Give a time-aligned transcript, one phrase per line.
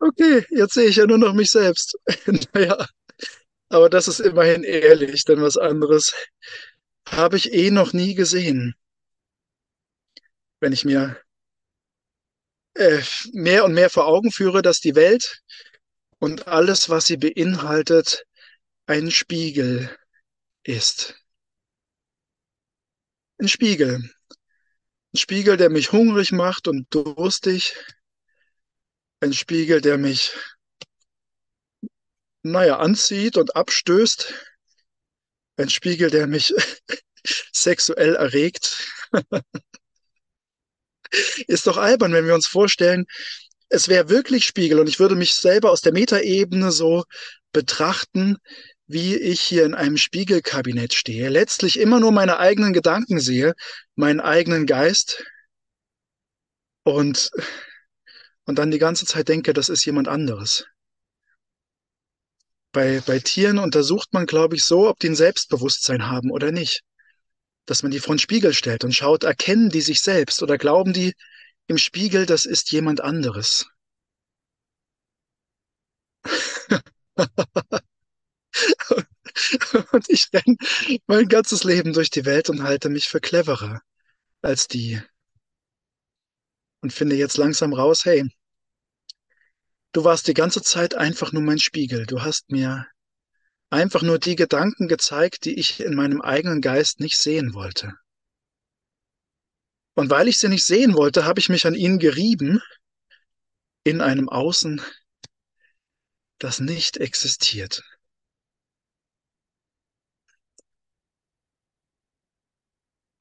[0.00, 1.96] Okay, jetzt sehe ich ja nur noch mich selbst.
[2.54, 2.86] Naja,
[3.70, 6.14] aber das ist immerhin ehrlich, denn was anderes
[7.08, 8.74] habe ich eh noch nie gesehen.
[10.60, 11.16] Wenn ich mir
[12.74, 15.42] äh, mehr und mehr vor Augen führe, dass die Welt
[16.18, 18.24] und alles, was sie beinhaltet,
[18.86, 19.90] ein Spiegel
[20.64, 21.16] ist.
[23.40, 24.10] Ein Spiegel.
[25.12, 27.74] Ein Spiegel, der mich hungrig macht und durstig.
[29.20, 30.32] Ein Spiegel, der mich,
[32.42, 34.34] naja, anzieht und abstößt.
[35.56, 36.54] Ein Spiegel, der mich
[37.52, 38.76] sexuell erregt.
[41.46, 43.06] Ist doch albern, wenn wir uns vorstellen,
[43.68, 47.04] es wäre wirklich Spiegel und ich würde mich selber aus der Metaebene so
[47.52, 48.36] betrachten,
[48.86, 53.54] wie ich hier in einem Spiegelkabinett stehe, letztlich immer nur meine eigenen Gedanken sehe,
[53.96, 55.24] meinen eigenen Geist
[56.84, 57.30] und,
[58.46, 60.66] und dann die ganze Zeit denke, das ist jemand anderes.
[62.72, 66.82] Bei, bei Tieren untersucht man, glaube ich, so, ob die ein Selbstbewusstsein haben oder nicht.
[67.66, 70.92] Dass man die vor den Spiegel stellt und schaut, erkennen die sich selbst oder glauben
[70.92, 71.14] die
[71.66, 73.66] im Spiegel, das ist jemand anderes.
[79.92, 80.56] Und ich renne
[81.06, 83.82] mein ganzes Leben durch die Welt und halte mich für cleverer
[84.42, 85.00] als die.
[86.86, 88.30] Und finde jetzt langsam raus, hey,
[89.90, 92.06] du warst die ganze Zeit einfach nur mein Spiegel.
[92.06, 92.86] Du hast mir
[93.70, 97.94] einfach nur die Gedanken gezeigt, die ich in meinem eigenen Geist nicht sehen wollte.
[99.94, 102.62] Und weil ich sie nicht sehen wollte, habe ich mich an ihnen gerieben
[103.82, 104.80] in einem Außen,
[106.38, 107.82] das nicht existiert.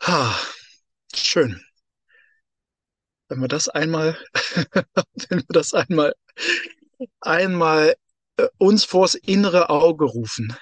[0.01, 0.39] Ha,
[1.15, 1.65] schön.
[3.27, 4.17] Wenn wir das einmal,
[5.29, 6.13] wenn wir das einmal,
[7.21, 7.95] einmal
[8.37, 10.55] äh, uns vors innere Auge rufen.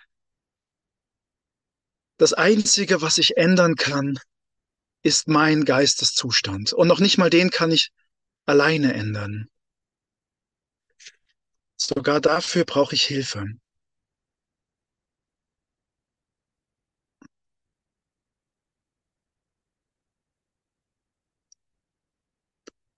[2.17, 4.19] Das Einzige, was ich ändern kann,
[5.01, 6.71] ist mein Geisteszustand.
[6.71, 7.91] Und noch nicht mal den kann ich
[8.45, 9.49] alleine ändern.
[11.75, 13.45] Sogar dafür brauche ich Hilfe.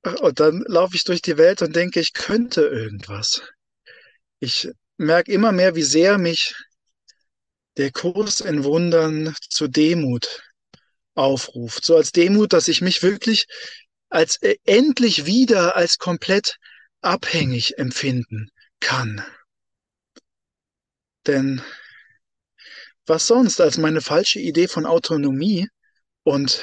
[0.05, 3.41] Und dann laufe ich durch die Welt und denke, ich könnte irgendwas.
[4.39, 6.55] Ich merke immer mehr, wie sehr mich
[7.77, 10.43] der Kurs in Wundern zur Demut
[11.15, 11.83] aufruft.
[11.83, 13.47] So als Demut, dass ich mich wirklich
[14.09, 16.57] als äh, endlich wieder als komplett
[17.01, 18.49] abhängig empfinden
[18.79, 19.25] kann.
[21.25, 21.61] Denn
[23.05, 25.67] was sonst als meine falsche Idee von Autonomie
[26.23, 26.61] und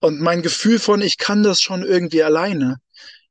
[0.00, 2.76] und mein Gefühl von, ich kann das schon irgendwie alleine,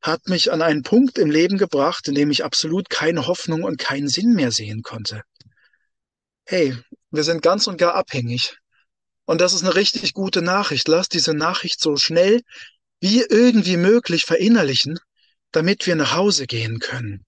[0.01, 3.77] hat mich an einen Punkt im Leben gebracht, in dem ich absolut keine Hoffnung und
[3.77, 5.23] keinen Sinn mehr sehen konnte.
[6.45, 6.77] Hey,
[7.11, 8.57] wir sind ganz und gar abhängig.
[9.25, 10.87] Und das ist eine richtig gute Nachricht.
[10.87, 12.41] Lass diese Nachricht so schnell
[13.01, 14.97] wie irgendwie möglich verinnerlichen,
[15.51, 17.26] damit wir nach Hause gehen können.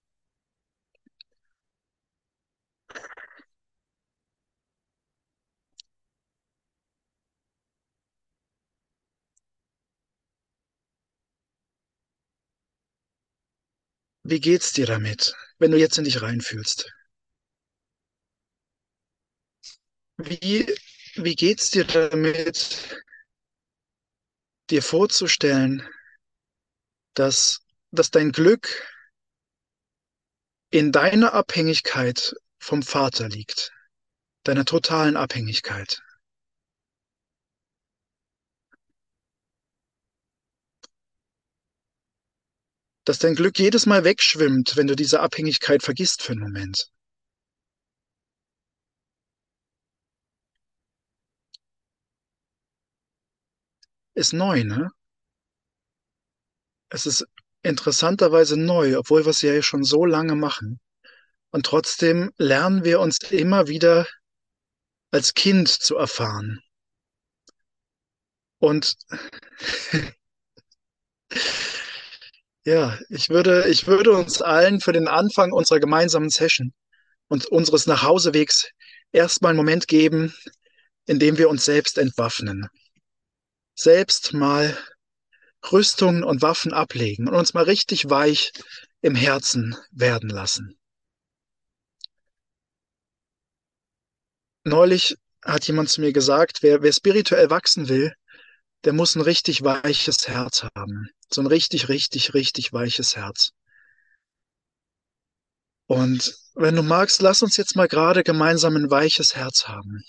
[14.31, 16.93] Wie geht's dir damit, wenn du jetzt in dich reinfühlst?
[20.17, 20.71] Wie,
[21.15, 22.95] wie geht's dir damit,
[24.69, 25.89] dir vorzustellen,
[27.15, 28.87] dass, dass dein Glück
[30.69, 33.71] in deiner Abhängigkeit vom Vater liegt,
[34.43, 36.03] deiner totalen Abhängigkeit?
[43.09, 46.91] Dass dein Glück jedes Mal wegschwimmt, wenn du diese Abhängigkeit vergisst für einen Moment.
[54.13, 54.91] Ist neu, ne?
[56.89, 57.25] Es ist
[57.63, 60.79] interessanterweise neu, obwohl wir es ja schon so lange machen.
[61.49, 64.05] Und trotzdem lernen wir uns immer wieder
[65.09, 66.59] als Kind zu erfahren.
[68.59, 68.93] Und
[72.69, 76.71] ja, ich würde, ich würde uns allen für den Anfang unserer gemeinsamen Session
[77.27, 78.69] und unseres Nachhausewegs
[79.11, 80.35] erstmal einen Moment geben,
[81.07, 82.67] in dem wir uns selbst entwaffnen.
[83.73, 84.77] Selbst mal
[85.71, 88.51] Rüstungen und Waffen ablegen und uns mal richtig weich
[89.01, 90.77] im Herzen werden lassen.
[94.63, 98.13] Neulich hat jemand zu mir gesagt, wer, wer spirituell wachsen will,
[98.83, 101.09] der muss ein richtig weiches Herz haben.
[101.31, 103.51] So ein richtig, richtig, richtig weiches Herz.
[105.87, 110.03] Und wenn du magst, lass uns jetzt mal gerade gemeinsam ein weiches Herz haben.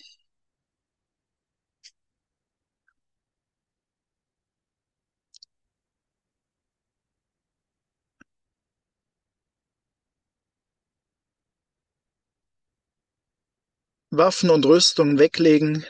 [14.12, 15.84] Waffen und Rüstung weglegen,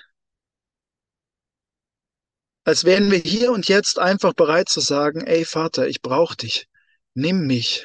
[2.71, 6.69] als wären wir hier und jetzt einfach bereit zu sagen, ey Vater, ich brauche dich,
[7.15, 7.85] nimm mich.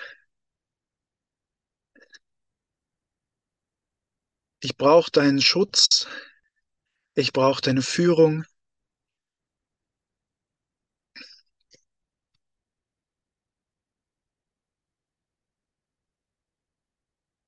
[4.59, 6.05] Ich brauche deinen Schutz,
[7.15, 8.45] ich brauche deine Führung.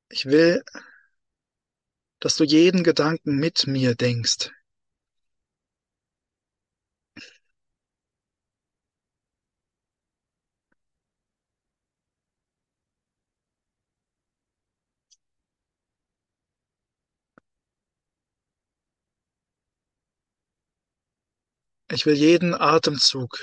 [0.09, 0.63] Ich will,
[2.19, 4.49] dass du jeden Gedanken mit mir denkst.
[21.97, 23.39] Ich will jeden Atemzug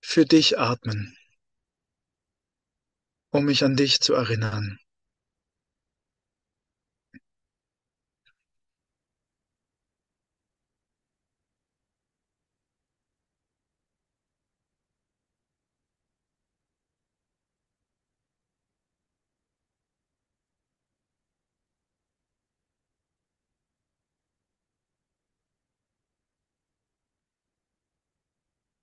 [0.00, 1.16] für dich atmen,
[3.30, 4.80] um mich an dich zu erinnern.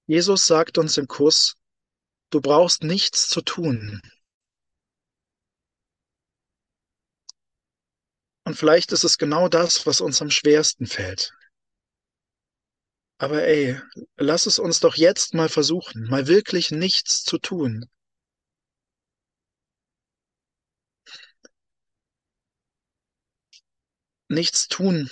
[0.07, 1.56] Jesus sagt uns im Kuss,
[2.30, 4.02] du brauchst nichts zu tun.
[8.46, 11.34] Und vielleicht ist es genau das, was uns am schwersten fällt.
[13.18, 13.80] Aber ey,
[14.18, 17.90] lass es uns doch jetzt mal versuchen, mal wirklich nichts zu tun.
[24.28, 25.10] Nichts tun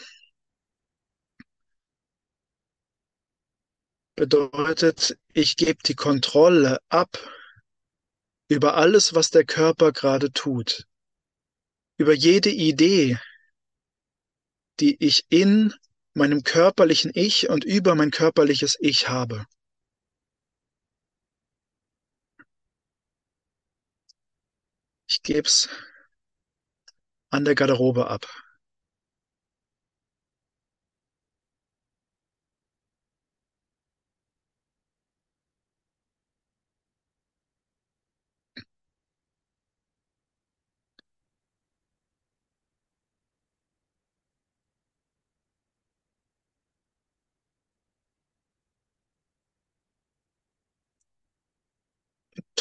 [4.15, 7.09] bedeutet, ich gebe die Kontrolle ab
[8.47, 10.87] über alles, was der Körper gerade tut,
[11.97, 13.19] über jede Idee,
[14.79, 15.73] die ich in
[16.13, 19.45] meinem körperlichen Ich und über mein körperliches Ich habe.
[25.07, 25.69] Ich gebe es
[27.29, 28.42] an der Garderobe ab.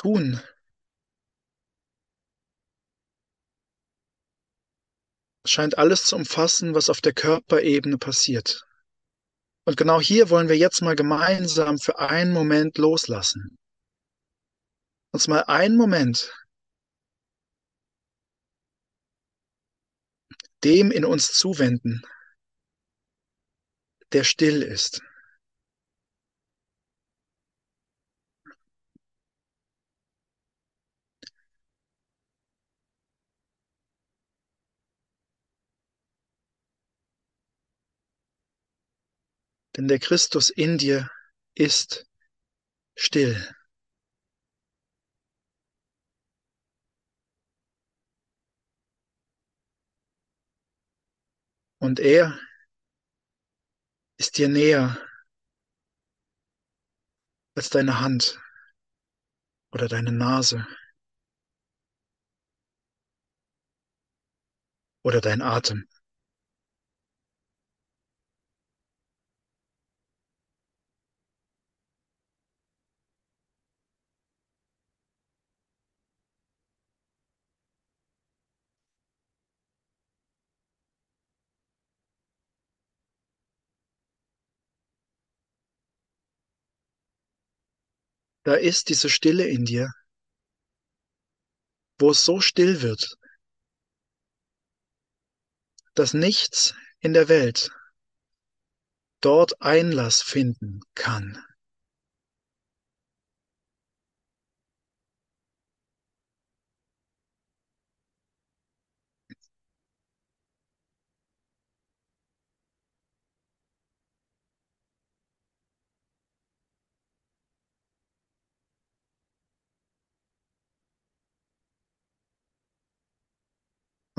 [0.02, 0.40] Tun
[5.46, 8.66] scheint alles zu umfassen, was auf der Körperebene passiert.
[9.64, 13.56] Und genau hier wollen wir jetzt mal gemeinsam für einen Moment loslassen.
[15.12, 16.32] Uns mal einen Moment
[20.64, 22.02] dem in uns zuwenden,
[24.12, 25.00] der still ist.
[39.76, 41.11] Denn der Christus in dir
[41.55, 42.07] ist
[42.95, 43.55] still.
[51.79, 52.38] Und er
[54.19, 54.97] ist dir näher
[57.57, 58.38] als deine Hand
[59.73, 60.64] oder deine Nase
[65.02, 65.88] oder dein Atem.
[88.44, 89.92] Da ist diese Stille in dir,
[91.99, 93.16] wo es so still wird,
[95.94, 97.70] dass nichts in der Welt
[99.20, 101.42] dort Einlass finden kann.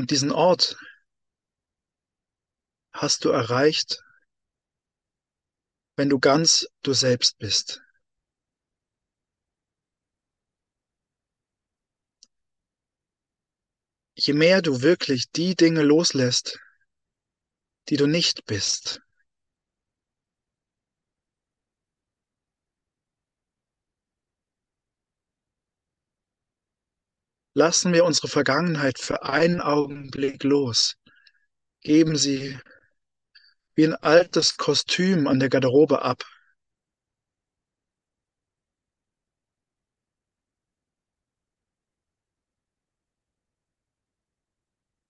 [0.03, 0.75] Und diesen Ort
[2.91, 4.03] hast du erreicht,
[5.95, 7.81] wenn du ganz du selbst bist.
[14.15, 16.59] Je mehr du wirklich die Dinge loslässt,
[17.87, 19.02] die du nicht bist,
[27.53, 30.95] lassen wir unsere Vergangenheit für einen Augenblick los,
[31.81, 32.59] geben sie
[33.75, 36.23] wie ein altes Kostüm an der Garderobe ab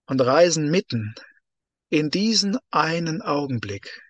[0.07, 1.15] und reisen mitten
[1.89, 4.01] in diesen einen Augenblick.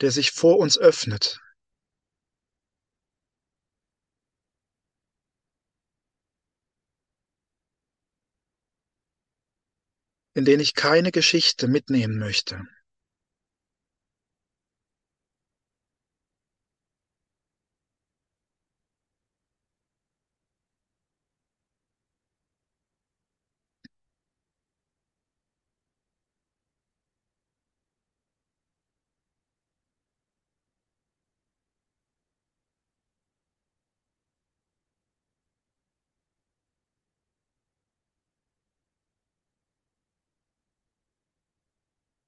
[0.00, 1.38] der sich vor uns öffnet.
[10.34, 12.62] In den ich keine Geschichte mitnehmen möchte.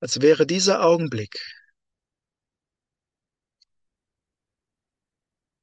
[0.04, 1.34] Als wäre dieser Augenblick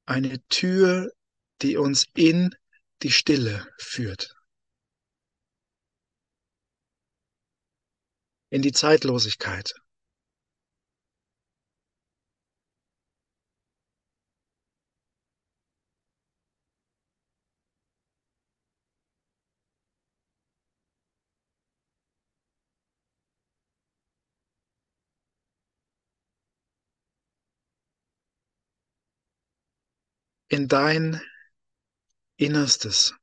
[0.07, 1.11] eine Tür,
[1.61, 2.49] die uns in
[3.03, 4.33] die Stille führt.
[8.49, 9.75] In die Zeitlosigkeit.
[30.51, 31.21] In dein
[32.35, 33.15] Innerstes.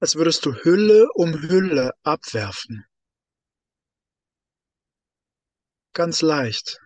[0.00, 2.86] Als würdest du Hülle um Hülle abwerfen.
[5.92, 6.78] Ganz leicht.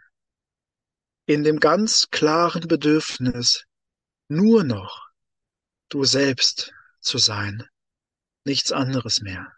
[1.27, 3.65] In dem ganz klaren Bedürfnis,
[4.29, 5.11] nur noch
[5.89, 7.69] du selbst zu sein,
[8.45, 9.53] nichts anderes mehr.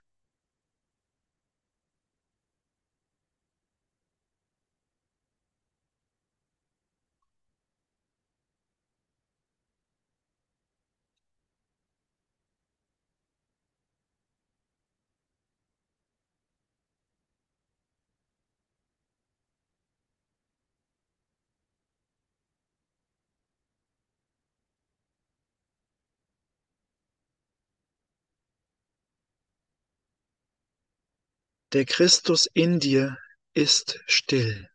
[31.74, 33.18] Der Christus in dir
[33.52, 34.70] ist still.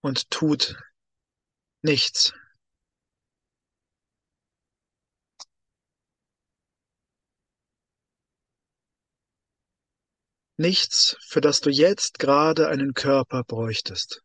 [0.00, 0.76] Und tut
[1.82, 2.32] nichts.
[10.56, 14.22] Nichts, für das du jetzt gerade einen Körper bräuchtest.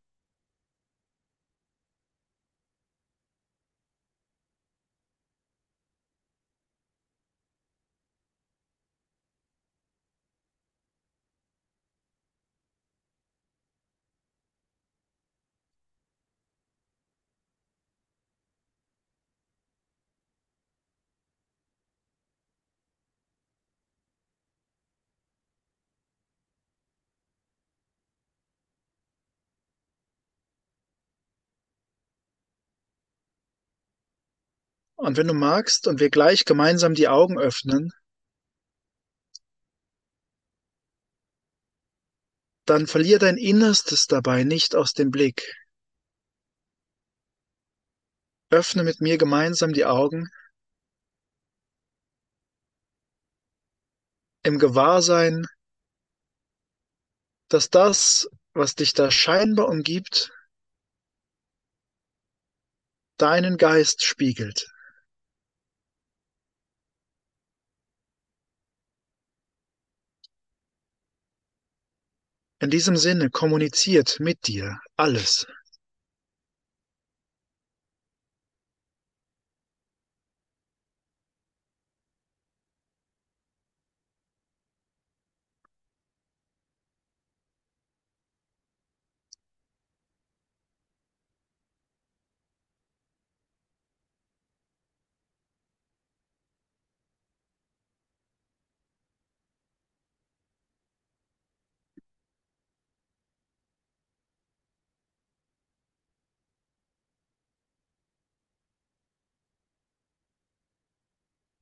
[35.03, 37.91] Und wenn du magst und wir gleich gemeinsam die Augen öffnen,
[42.65, 45.43] dann verlier dein Innerstes dabei nicht aus dem Blick.
[48.50, 50.29] Öffne mit mir gemeinsam die Augen
[54.43, 55.45] im Gewahrsein,
[57.50, 60.31] dass das, was dich da scheinbar umgibt,
[63.17, 64.69] deinen Geist spiegelt.
[72.63, 75.46] In diesem Sinne kommuniziert mit dir alles.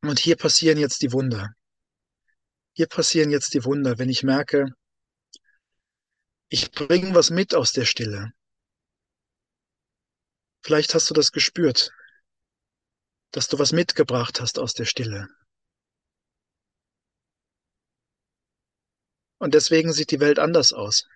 [0.01, 1.53] Und hier passieren jetzt die Wunder.
[2.73, 4.73] Hier passieren jetzt die Wunder, wenn ich merke,
[6.49, 8.33] ich bringe was mit aus der Stille.
[10.63, 11.91] Vielleicht hast du das gespürt,
[13.31, 15.27] dass du was mitgebracht hast aus der Stille.
[19.37, 21.07] Und deswegen sieht die Welt anders aus.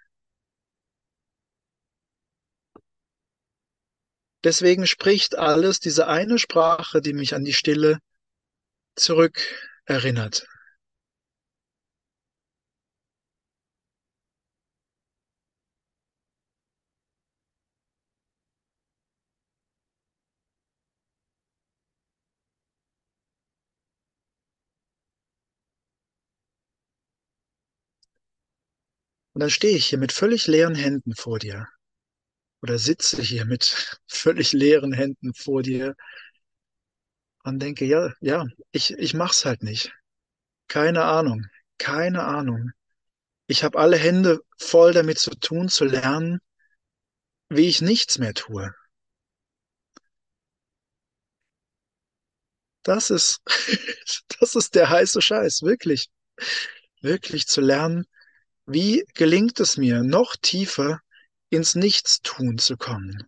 [4.44, 8.00] Deswegen spricht alles diese eine Sprache, die mich an die Stille
[8.95, 9.41] zurück
[9.85, 10.45] erinnert.
[29.34, 31.67] Und dann stehe ich hier mit völlig leeren Händen vor dir
[32.62, 33.65] oder sitze hier mit
[34.08, 35.95] völlig leeren Händen vor dir
[37.45, 39.93] und denke, ja, ja, ich, ich mach's halt nicht.
[40.67, 41.45] Keine Ahnung,
[41.77, 42.71] keine Ahnung.
[43.47, 46.39] Ich habe alle Hände voll damit zu tun, zu lernen,
[47.49, 48.73] wie ich nichts mehr tue.
[52.81, 53.41] Das ist,
[54.39, 56.10] das ist der heiße Scheiß, wirklich,
[57.01, 58.05] wirklich zu lernen,
[58.65, 60.99] wie gelingt es mir, noch tiefer
[61.49, 63.27] ins Nichtstun zu kommen.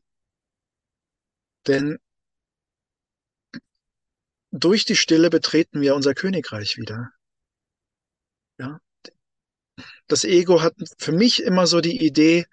[1.67, 1.99] Denn
[4.57, 7.11] durch die Stille betreten wir unser Königreich wieder.
[8.57, 8.79] Ja.
[10.07, 12.45] Das Ego hat für mich immer so die Idee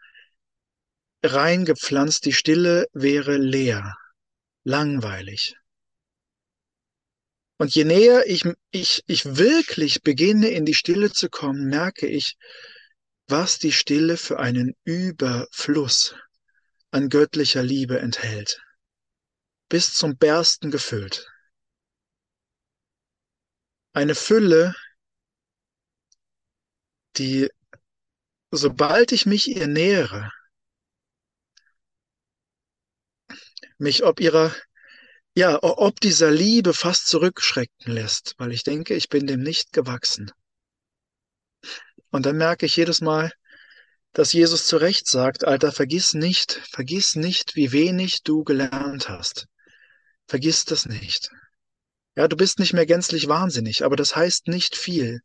[1.23, 3.97] reingepflanzt, die Stille wäre leer,
[4.64, 5.57] langweilig.
[7.57, 12.37] Und je näher ich, ich, ich wirklich beginne, in die Stille zu kommen, merke ich,
[13.27, 16.14] was die Stille für einen Überfluss
[16.90, 18.61] an göttlicher Liebe enthält.
[19.69, 21.34] Bis zum Bersten gefüllt
[23.94, 24.74] eine Fülle,
[27.16, 27.48] die,
[28.50, 30.30] sobald ich mich ihr nähere,
[33.78, 34.54] mich ob ihrer,
[35.35, 40.30] ja, ob dieser Liebe fast zurückschrecken lässt, weil ich denke, ich bin dem nicht gewachsen.
[42.11, 43.33] Und dann merke ich jedes Mal,
[44.12, 49.46] dass Jesus zu Recht sagt, Alter, vergiss nicht, vergiss nicht, wie wenig du gelernt hast.
[50.26, 51.30] Vergiss das nicht.
[52.16, 55.20] Ja, du bist nicht mehr gänzlich wahnsinnig, aber das heißt nicht viel,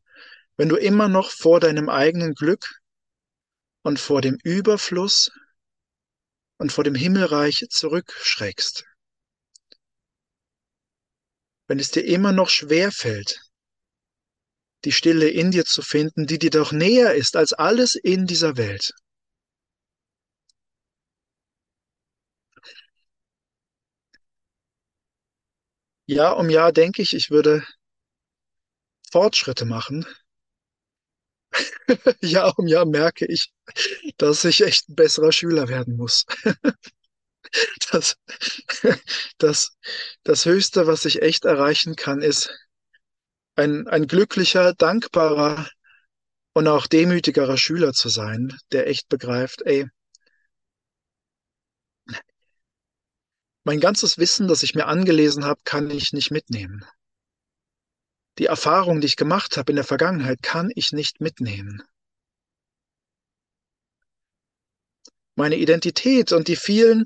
[0.58, 2.82] wenn du immer noch vor deinem eigenen Glück
[3.84, 5.32] und vor dem Überfluss
[6.58, 8.86] und vor dem Himmelreich zurückschreckst.
[11.68, 13.40] Wenn es dir immer noch schwer fällt,
[14.86, 18.58] die Stille in dir zu finden, die dir doch näher ist als alles in dieser
[18.58, 18.94] Welt.
[26.10, 27.64] Jahr um Jahr denke ich, ich würde
[29.12, 30.08] Fortschritte machen.
[32.22, 33.52] Jahr um Jahr merke ich,
[34.18, 36.26] dass ich echt ein besserer Schüler werden muss.
[37.92, 38.16] Das,
[39.40, 39.76] das,
[40.24, 42.52] das Höchste, was ich echt erreichen kann, ist
[43.56, 45.68] ein, ein glücklicher, dankbarer
[46.54, 49.88] und auch demütigerer Schüler zu sein, der echt begreift, ey,
[53.70, 56.84] Mein ganzes Wissen, das ich mir angelesen habe, kann ich nicht mitnehmen.
[58.40, 61.84] Die Erfahrung, die ich gemacht habe in der Vergangenheit, kann ich nicht mitnehmen.
[65.36, 67.06] Meine Identität und die vielen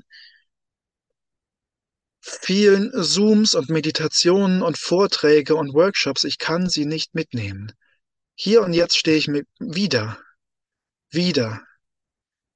[2.22, 7.72] vielen Zooms und Meditationen und Vorträge und Workshops, ich kann sie nicht mitnehmen.
[8.36, 10.18] Hier und jetzt stehe ich mit wieder,
[11.10, 11.60] wieder,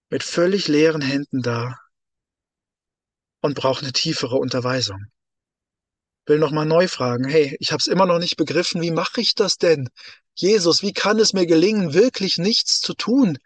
[0.08, 1.78] mit völlig leeren Händen da
[3.40, 5.06] und brauche eine tiefere Unterweisung.
[6.26, 9.34] Will nochmal neu fragen, hey, ich habe es immer noch nicht begriffen, wie mache ich
[9.34, 9.88] das denn?
[10.34, 13.38] Jesus, wie kann es mir gelingen, wirklich nichts zu tun?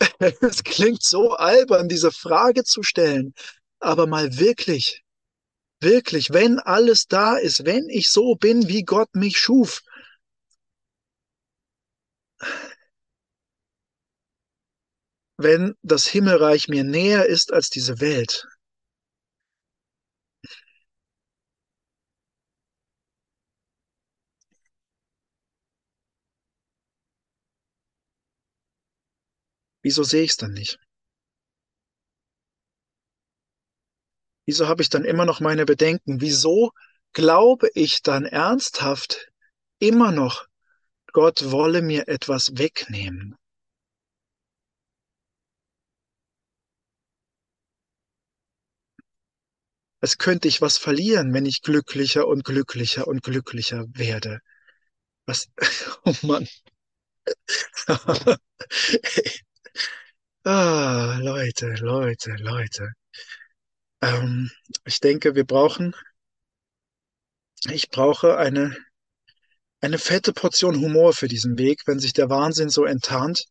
[0.40, 3.32] Es klingt so albern, diese Frage zu stellen,
[3.80, 5.02] aber mal wirklich,
[5.80, 9.82] wirklich, wenn alles da ist, wenn ich so bin, wie Gott mich schuf,
[15.38, 18.46] wenn das Himmelreich mir näher ist als diese Welt,
[29.86, 30.80] wieso sehe ich es dann nicht?
[34.44, 36.20] Wieso habe ich dann immer noch meine Bedenken?
[36.20, 36.72] Wieso
[37.12, 39.28] glaube ich dann ernsthaft
[39.78, 40.46] immer noch,
[41.12, 43.36] Gott wolle mir etwas wegnehmen?
[50.00, 54.40] Als könnte ich was verlieren, wenn ich glücklicher und glücklicher und glücklicher werde.
[55.26, 55.48] Was?
[56.06, 56.48] Oh Mann.
[60.44, 62.92] ah, Leute, Leute, Leute.
[64.02, 64.50] Ähm,
[64.84, 65.94] ich denke, wir brauchen,
[67.70, 68.76] ich brauche eine,
[69.80, 73.46] eine fette Portion Humor für diesen Weg, wenn sich der Wahnsinn so enttarnt.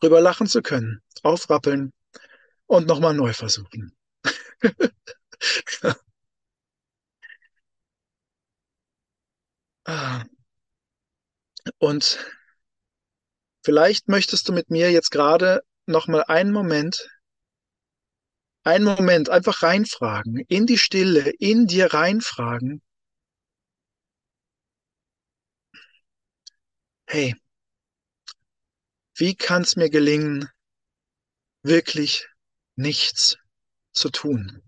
[0.00, 1.92] Drüber lachen zu können, aufrappeln
[2.66, 3.96] und nochmal neu versuchen.
[11.78, 12.18] Und
[13.66, 17.10] Vielleicht möchtest du mit mir jetzt gerade noch mal einen Moment,
[18.62, 22.80] einen Moment einfach reinfragen, in die Stille, in dir reinfragen.
[27.08, 27.34] Hey,
[29.16, 30.48] wie kann es mir gelingen,
[31.64, 32.28] wirklich
[32.76, 33.36] nichts
[33.92, 34.62] zu tun?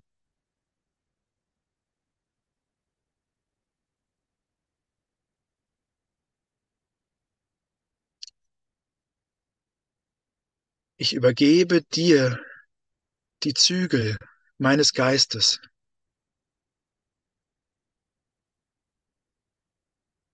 [11.01, 12.45] Ich übergebe dir
[13.45, 14.17] die Zügel
[14.59, 15.61] meines Geistes.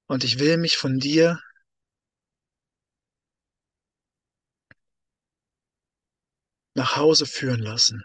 [0.06, 1.38] Und ich will mich von dir
[6.74, 8.02] nach Hause führen lassen.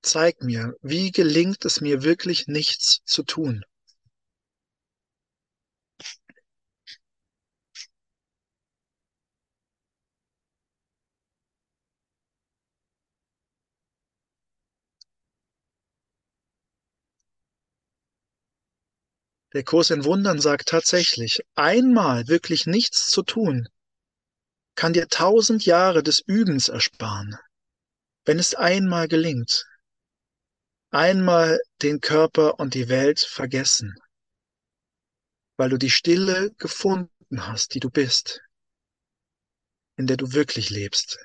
[0.00, 3.64] Zeig mir, wie gelingt es mir wirklich nichts zu tun?
[19.54, 23.68] Der Kurs in Wundern sagt tatsächlich, einmal wirklich nichts zu tun,
[24.74, 27.36] kann dir tausend Jahre des Übens ersparen,
[28.24, 29.66] wenn es einmal gelingt.
[30.90, 33.94] Einmal den Körper und die Welt vergessen,
[35.56, 38.40] weil du die Stille gefunden hast, die du bist,
[39.96, 41.18] in der du wirklich lebst.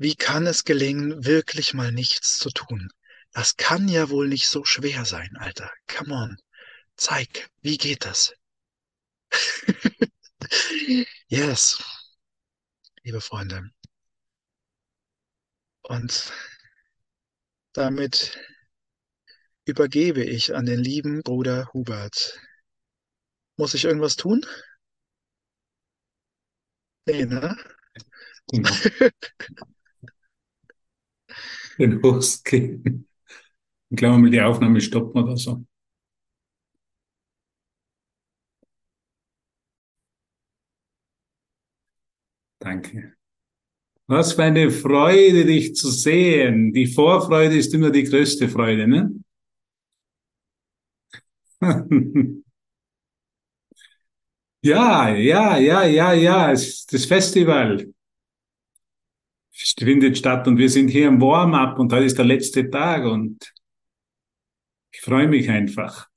[0.00, 2.88] Wie kann es gelingen, wirklich mal nichts zu tun?
[3.32, 5.70] Das kann ja wohl nicht so schwer sein, Alter.
[5.88, 6.38] Come on.
[6.96, 8.32] Zeig, wie geht das?
[11.28, 11.82] yes,
[13.02, 13.68] liebe Freunde.
[15.82, 16.32] Und
[17.74, 18.38] damit
[19.66, 22.40] übergebe ich an den lieben Bruder Hubert.
[23.58, 24.46] Muss ich irgendwas tun?
[27.06, 27.54] Nee, ne?
[28.50, 28.70] Genau.
[32.44, 33.08] Geben.
[33.90, 35.64] Ich glaube mal, die Aufnahme stoppen oder so.
[42.58, 43.16] Danke.
[44.08, 46.72] Was für eine Freude, dich zu sehen.
[46.74, 49.12] Die Vorfreude ist immer die größte Freude, ne?
[54.62, 57.92] ja, ja, ja, ja, ja, das Festival
[59.78, 63.52] findet statt und wir sind hier im Warm-up und heute ist der letzte Tag und
[64.92, 66.08] ich freue mich einfach.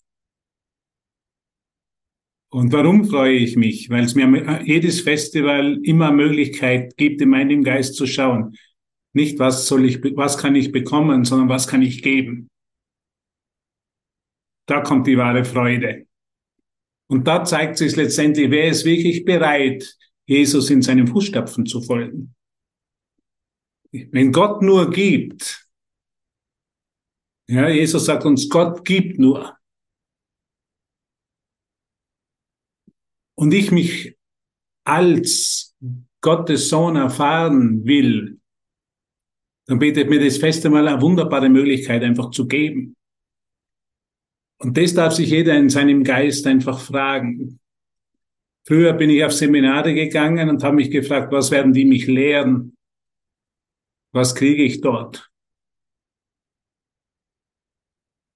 [2.49, 3.89] Und warum freue ich mich?
[3.89, 8.55] Weil es mir jedes Festival immer Möglichkeit gibt, in meinem Geist zu schauen.
[9.13, 12.49] Nicht, was soll ich, was kann ich bekommen, sondern was kann ich geben.
[14.67, 16.05] Da kommt die wahre Freude.
[17.07, 22.35] Und da zeigt sich letztendlich, wer ist wirklich bereit, Jesus in seinen Fußstapfen zu folgen.
[23.93, 25.67] Wenn Gott nur gibt,
[27.47, 29.57] ja, Jesus sagt uns, Gott gibt nur.
[33.35, 34.15] und ich mich
[34.85, 35.75] als
[36.21, 38.39] Gottes Sohn erfahren will,
[39.67, 42.95] dann bietet mir das Fest einmal eine wunderbare Möglichkeit, einfach zu geben.
[44.59, 47.59] Und das darf sich jeder in seinem Geist einfach fragen.
[48.65, 52.77] Früher bin ich auf Seminare gegangen und habe mich gefragt, was werden die mich lehren?
[54.13, 55.29] Was kriege ich dort?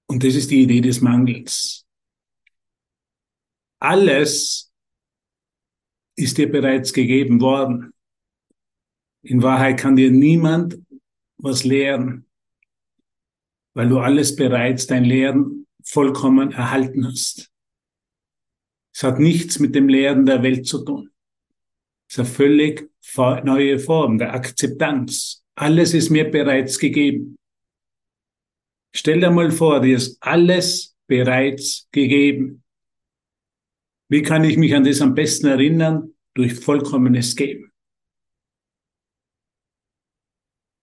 [0.06, 1.86] Und das ist die Idee des Mangels.
[3.80, 4.68] Alles,
[6.18, 7.92] ist dir bereits gegeben worden.
[9.22, 10.80] In Wahrheit kann dir niemand
[11.36, 12.26] was lehren,
[13.74, 17.52] weil du alles bereits dein Lehren vollkommen erhalten hast.
[18.92, 21.12] Es hat nichts mit dem Lehren der Welt zu tun.
[22.08, 22.90] Es ist eine völlig
[23.44, 25.44] neue Form der Akzeptanz.
[25.60, 27.36] Alles ist mir bereits gegeben.
[28.94, 32.62] Stell dir mal vor, dir ist alles bereits gegeben.
[34.08, 36.14] Wie kann ich mich an das am besten erinnern?
[36.34, 37.72] Durch vollkommenes Geben.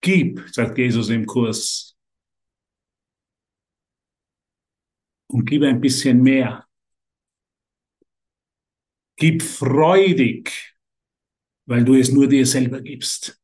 [0.02, 1.96] Gib, sagt Jesus im Kurs.
[5.28, 6.68] Und gib ein bisschen mehr.
[9.16, 10.76] Gib freudig,
[11.64, 13.40] weil du es nur dir selber gibst.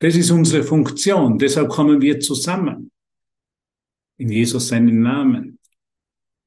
[0.00, 1.38] Das ist unsere Funktion.
[1.38, 2.90] Deshalb kommen wir zusammen.
[4.16, 5.58] In Jesus seinen Namen.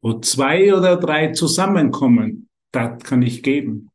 [0.02, 3.90] Wo zwei oder drei zusammenkommen, das kann ich geben.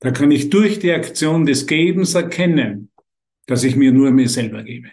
[0.00, 2.90] Da kann ich durch die Aktion des Gebens erkennen,
[3.46, 4.90] dass ich mir nur mir selber gebe.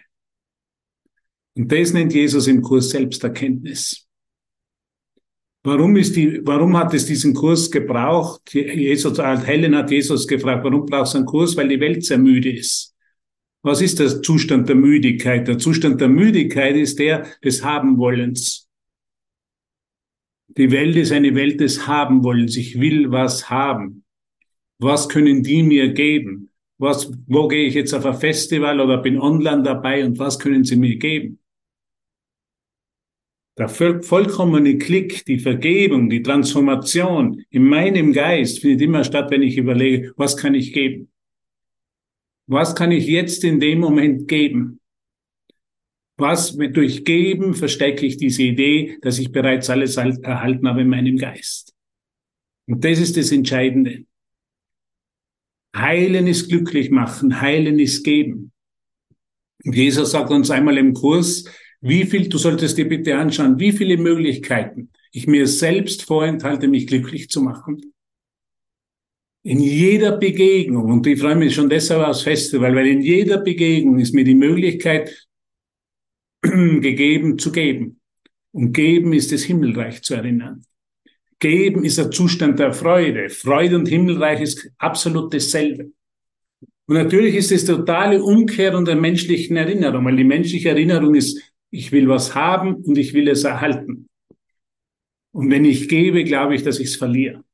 [1.54, 4.06] Und das nennt Jesus im Kurs Selbsterkenntnis.
[5.62, 8.52] Warum ist die, warum hat es diesen Kurs gebraucht?
[8.52, 11.56] Jesus, Helen hat Jesus gefragt, warum brauchst du einen Kurs?
[11.56, 12.95] Weil die Welt sehr müde ist.
[13.66, 15.48] Was ist der Zustand der Müdigkeit?
[15.48, 18.68] Der Zustand der Müdigkeit ist der des Habenwollens.
[20.46, 22.56] Die Welt ist eine Welt des Habenwollens.
[22.56, 24.04] Ich will was haben.
[24.78, 26.52] Was können die mir geben?
[26.78, 30.62] Was, wo gehe ich jetzt auf ein Festival oder bin online dabei und was können
[30.62, 31.40] sie mir geben?
[33.58, 39.58] Der vollkommene Klick, die Vergebung, die Transformation in meinem Geist findet immer statt, wenn ich
[39.58, 41.10] überlege, was kann ich geben?
[42.46, 44.80] Was kann ich jetzt in dem Moment geben?
[46.16, 51.18] Was durch Geben verstecke ich diese Idee, dass ich bereits alles erhalten habe in meinem
[51.18, 51.74] Geist.
[52.66, 54.04] Und das ist das Entscheidende.
[55.76, 58.52] Heilen ist glücklich machen, heilen ist geben.
[59.62, 61.44] Jesus sagt uns einmal im Kurs,
[61.80, 66.86] wie viel, du solltest dir bitte anschauen, wie viele Möglichkeiten ich mir selbst vorenthalte, mich
[66.86, 67.92] glücklich zu machen.
[69.46, 74.00] In jeder Begegnung, und ich freue mich schon deshalb aufs Festival, weil in jeder Begegnung
[74.00, 75.28] ist mir die Möglichkeit
[76.42, 78.00] gegeben zu geben.
[78.50, 80.62] Und geben ist das Himmelreich zu erinnern.
[81.38, 83.28] Geben ist ein Zustand der Freude.
[83.28, 85.92] Freude und Himmelreich ist absolut dasselbe.
[86.86, 91.92] Und natürlich ist es totale Umkehr der menschlichen Erinnerung, weil die menschliche Erinnerung ist, ich
[91.92, 94.08] will was haben und ich will es erhalten.
[95.30, 97.45] Und wenn ich gebe, glaube ich, dass ich es verliere.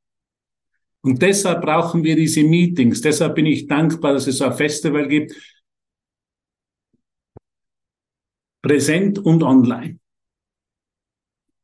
[1.05, 3.01] Und deshalb brauchen wir diese Meetings.
[3.01, 5.35] Deshalb bin ich dankbar, dass es ein Festival gibt,
[8.63, 9.99] präsent und online.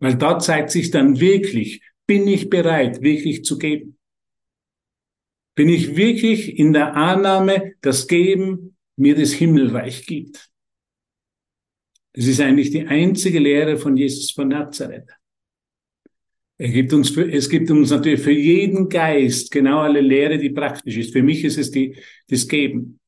[0.01, 3.99] Weil da zeigt sich dann wirklich, bin ich bereit, wirklich zu geben?
[5.55, 10.51] Bin ich wirklich in der Annahme, dass Geben mir das Himmelreich gibt?
[12.13, 15.18] Das ist eigentlich die einzige Lehre von Jesus von Nazareth.
[16.61, 20.97] Er gibt uns es gibt uns natürlich für jeden Geist genau alle Lehre, die praktisch
[20.97, 21.13] ist.
[21.13, 21.97] Für mich ist es die,
[22.29, 22.99] das Geben,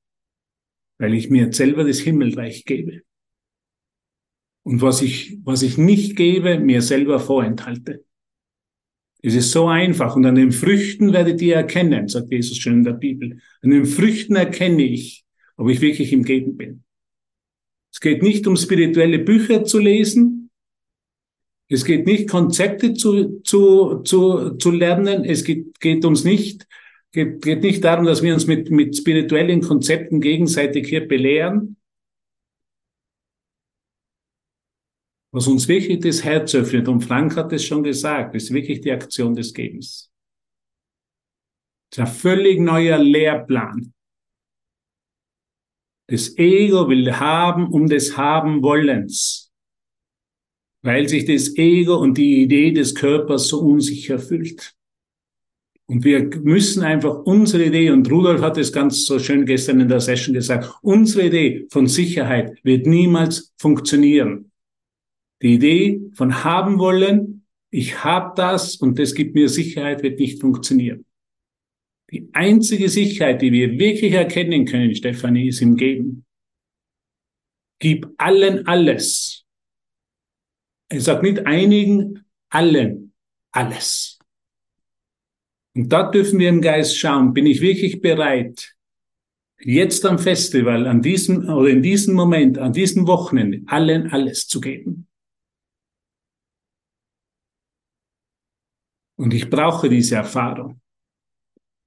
[0.98, 3.02] weil ich mir selber das Himmelreich gebe.
[4.62, 8.04] Und was ich, was ich nicht gebe, mir selber vorenthalte.
[9.22, 10.14] Es ist so einfach.
[10.14, 13.40] Und an den Früchten werdet ihr erkennen, sagt Jesus schon in der Bibel.
[13.62, 15.24] An den Früchten erkenne ich,
[15.56, 16.84] ob ich wirklich im Geben bin.
[17.92, 20.39] Es geht nicht um spirituelle Bücher zu lesen,
[21.72, 25.24] es geht nicht, Konzepte zu, zu, zu, zu lernen.
[25.24, 26.66] Es geht, geht uns nicht,
[27.12, 31.76] geht, geht nicht darum, dass wir uns mit, mit spirituellen Konzepten gegenseitig hier belehren.
[35.32, 38.90] Was uns wirklich das Herz öffnet, und Frank hat es schon gesagt, ist wirklich die
[38.90, 40.10] Aktion des Gebens.
[41.90, 43.94] Das ist ein völlig neuer Lehrplan.
[46.08, 49.49] Das Ego will haben um des Haben Wollens
[50.82, 54.74] weil sich das Ego und die Idee des Körpers so unsicher fühlt.
[55.86, 59.88] Und wir müssen einfach unsere Idee, und Rudolf hat es ganz so schön gestern in
[59.88, 64.52] der Session gesagt, unsere Idee von Sicherheit wird niemals funktionieren.
[65.42, 70.40] Die Idee von haben wollen, ich habe das und das gibt mir Sicherheit, wird nicht
[70.40, 71.04] funktionieren.
[72.12, 76.24] Die einzige Sicherheit, die wir wirklich erkennen können, Stefanie, ist im Geben.
[77.80, 79.39] Gib allen alles
[80.90, 83.14] er sagt nicht einigen, allen,
[83.52, 84.18] alles.
[85.74, 88.74] Und da dürfen wir im Geist schauen, bin ich wirklich bereit,
[89.60, 94.60] jetzt am Festival, an diesem oder in diesem Moment, an diesem Wochenende, allen alles zu
[94.60, 95.06] geben.
[99.16, 100.80] Und ich brauche diese Erfahrung,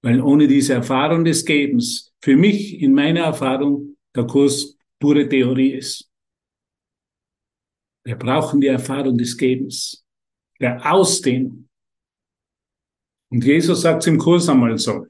[0.01, 5.73] weil ohne diese Erfahrung des Gebens für mich in meiner Erfahrung der Kurs pure Theorie
[5.73, 6.12] ist.
[8.03, 10.05] Wir brauchen die Erfahrung des Gebens,
[10.59, 11.69] der Ausdehnung.
[13.29, 15.07] Und Jesus sagt es im Kurs einmal so.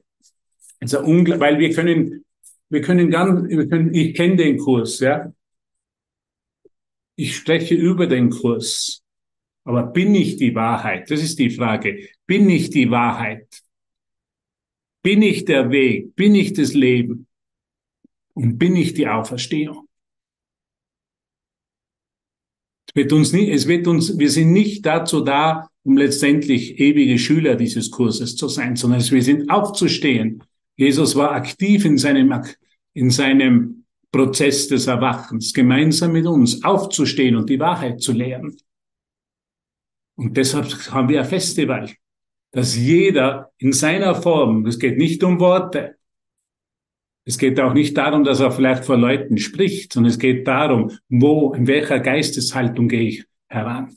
[0.80, 2.24] Also weil wir können,
[2.68, 5.32] wir können ganz, wir können, ich kenne den Kurs, ja.
[7.16, 9.02] Ich spreche über den Kurs.
[9.64, 11.10] Aber bin ich die Wahrheit?
[11.10, 12.08] Das ist die Frage.
[12.26, 13.46] Bin ich die Wahrheit?
[15.02, 16.14] Bin ich der Weg?
[16.16, 17.26] Bin ich das Leben?
[18.34, 19.88] Und bin ich die Auferstehung?
[22.94, 27.56] Wird uns nicht, es wird uns, wir sind nicht dazu da, um letztendlich ewige Schüler
[27.56, 30.42] dieses Kurses zu sein, sondern wir sind aufzustehen.
[30.76, 32.42] Jesus war aktiv in seinem,
[32.94, 38.56] in seinem Prozess des Erwachens, gemeinsam mit uns aufzustehen und die Wahrheit zu lehren.
[40.16, 41.90] Und deshalb haben wir ein Festival,
[42.52, 45.96] dass jeder in seiner Form, es geht nicht um Worte,
[47.24, 50.98] es geht auch nicht darum, dass er vielleicht vor Leuten spricht, sondern es geht darum,
[51.08, 53.96] wo, in welcher Geisteshaltung gehe ich heran.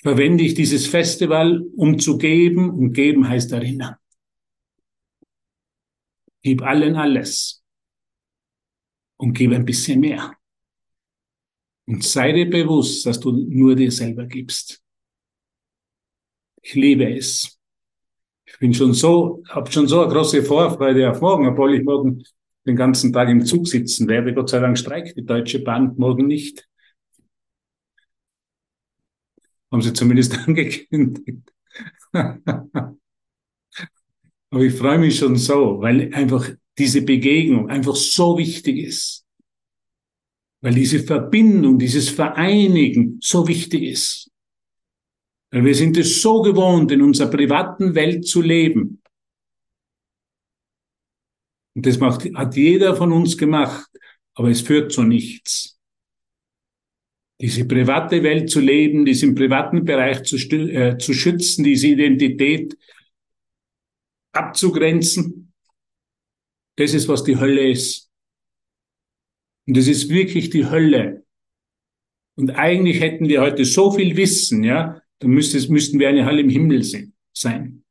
[0.00, 3.96] Verwende ich dieses Festival, um zu geben, und geben heißt erinnern.
[6.42, 7.64] Gib allen alles
[9.16, 10.34] und gib ein bisschen mehr.
[11.86, 14.82] Und sei dir bewusst, dass du nur dir selber gibst.
[16.62, 17.57] Ich liebe es.
[18.60, 22.24] Bin schon so, habe schon so eine große Vorfreude auf morgen, obwohl ich morgen
[22.66, 24.34] den ganzen Tag im Zug sitzen werde.
[24.34, 26.68] Gott sei Dank streikt die Deutsche Bahn morgen nicht.
[29.70, 31.52] Haben sie zumindest angekündigt.
[34.50, 39.26] Aber ich freue mich schon so, weil einfach diese Begegnung einfach so wichtig ist.
[40.60, 44.27] Weil diese Verbindung, dieses Vereinigen so wichtig ist.
[45.50, 49.02] Weil wir sind es so gewohnt, in unserer privaten Welt zu leben.
[51.74, 53.88] Und das macht, hat jeder von uns gemacht,
[54.34, 55.78] aber es führt zu nichts.
[57.40, 62.76] Diese private Welt zu leben, diesen privaten Bereich zu, äh, zu schützen, diese Identität
[64.32, 65.52] abzugrenzen,
[66.76, 68.10] das ist, was die Hölle ist.
[69.66, 71.24] Und das ist wirklich die Hölle.
[72.36, 76.40] Und eigentlich hätten wir heute so viel Wissen, ja, dann müsste, müssten wir eine Halle
[76.40, 76.82] im Himmel
[77.32, 77.84] sein.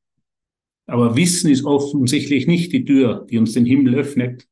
[0.85, 4.47] Aber Wissen ist offensichtlich nicht die Tür, die uns den Himmel öffnet,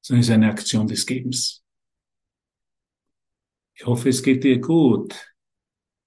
[0.00, 1.64] sondern ist eine Aktion des Gebens.
[3.74, 5.14] Ich hoffe, es geht dir gut.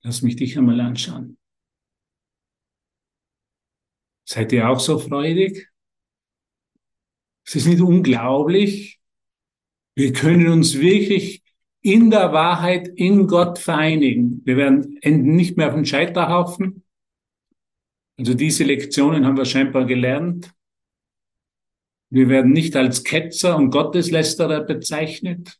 [0.01, 1.37] Lass mich dich einmal anschauen.
[4.25, 5.71] Seid ihr auch so freudig?
[7.45, 8.99] Es ist nicht unglaublich.
[9.95, 11.40] Wir können uns wirklich
[11.81, 14.41] in der Wahrheit in Gott vereinigen.
[14.45, 16.83] Wir werden enden nicht mehr auf dem Scheiterhaufen.
[18.17, 20.53] Also diese Lektionen haben wir scheinbar gelernt.
[22.11, 25.57] Wir werden nicht als Ketzer und Gotteslästerer bezeichnet.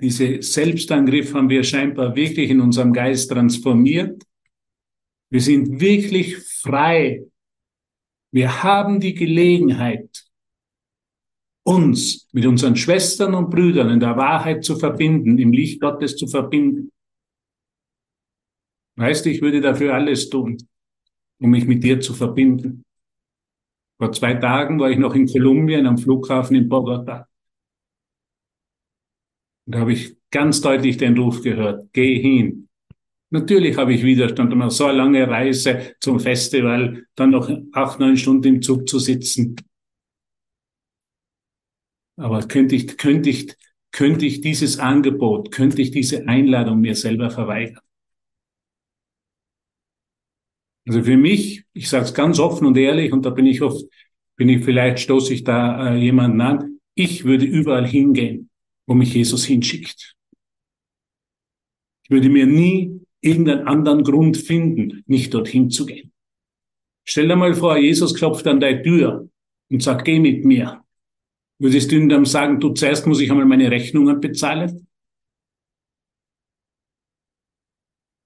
[0.00, 4.22] Diese Selbstangriff haben wir scheinbar wirklich in unserem Geist transformiert.
[5.30, 7.24] Wir sind wirklich frei.
[8.30, 10.09] Wir haben die Gelegenheit,
[11.62, 16.26] uns mit unseren Schwestern und Brüdern in der Wahrheit zu verbinden, im Licht Gottes zu
[16.26, 16.90] verbinden.
[18.96, 20.58] Weißt du, ich würde dafür alles tun,
[21.40, 22.84] um mich mit dir zu verbinden.
[23.98, 27.28] Vor zwei Tagen war ich noch in Kolumbien am Flughafen in Bogota.
[29.66, 32.68] Da habe ich ganz deutlich den Ruf gehört, geh hin.
[33.30, 38.16] Natürlich habe ich Widerstand, immer so eine lange Reise zum Festival, dann noch acht, neun
[38.16, 39.56] Stunden im Zug zu sitzen.
[42.20, 43.56] Aber könnte ich, könnte ich,
[43.92, 47.80] könnte ich dieses Angebot, könnte ich diese Einladung mir selber verweigern?
[50.86, 53.86] Also für mich, ich sage es ganz offen und ehrlich, und da bin ich oft,
[54.36, 58.50] bin ich vielleicht stoße ich da äh, jemanden an, ich würde überall hingehen,
[58.86, 60.14] wo mich Jesus hinschickt.
[62.04, 66.12] Ich würde mir nie irgendeinen anderen Grund finden, nicht dorthin zu gehen.
[67.04, 69.30] Stell dir mal vor, Jesus klopft an deine Tür
[69.70, 70.84] und sagt, geh mit mir.
[71.60, 74.86] Würdest du ihm dann sagen, du zuerst muss ich einmal meine Rechnungen bezahlen?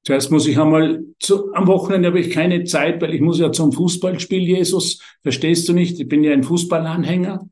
[0.07, 3.51] Zuerst muss ich einmal, zu, am Wochenende habe ich keine Zeit, weil ich muss ja
[3.51, 5.01] zum Fußballspiel, Jesus.
[5.23, 5.99] Verstehst du nicht?
[5.99, 7.49] Ich bin ja ein Fußballanhänger.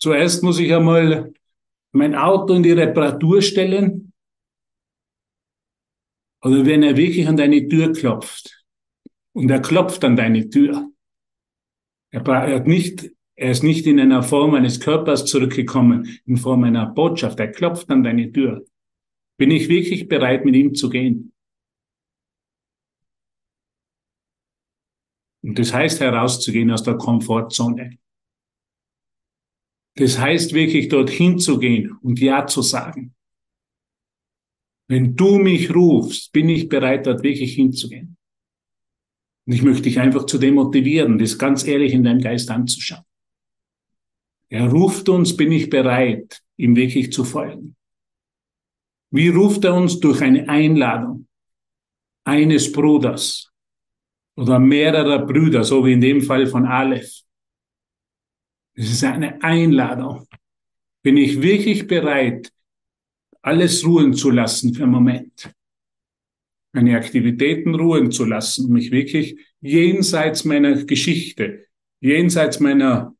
[0.00, 1.32] Zuerst muss ich einmal
[1.92, 4.12] mein Auto in die Reparatur stellen.
[6.42, 8.64] Oder wenn er wirklich an deine Tür klopft
[9.32, 10.90] und er klopft an deine Tür,
[12.10, 16.64] er, er hat nicht er ist nicht in einer Form eines Körpers zurückgekommen, in Form
[16.64, 17.40] einer Botschaft.
[17.40, 18.64] Er klopft an deine Tür.
[19.36, 21.32] Bin ich wirklich bereit, mit ihm zu gehen?
[25.42, 27.98] Und das heißt herauszugehen aus der Komfortzone.
[29.96, 33.14] Das heißt wirklich dorthin zu gehen und Ja zu sagen.
[34.88, 38.16] Wenn du mich rufst, bin ich bereit, dort wirklich hinzugehen.
[39.46, 43.04] Und ich möchte dich einfach zu demotivieren, das ganz ehrlich in deinem Geist anzuschauen.
[44.48, 47.76] Er ruft uns, bin ich bereit, ihm wirklich zu folgen.
[49.10, 51.28] Wie ruft er uns durch eine Einladung
[52.24, 53.50] eines Bruders
[54.36, 57.22] oder mehrerer Brüder, so wie in dem Fall von Aleph?
[58.74, 60.26] Es ist eine Einladung.
[61.02, 62.52] Bin ich wirklich bereit,
[63.42, 65.54] alles ruhen zu lassen für einen Moment?
[66.72, 71.66] Meine Aktivitäten ruhen zu lassen, mich wirklich jenseits meiner Geschichte,
[72.00, 73.14] jenseits meiner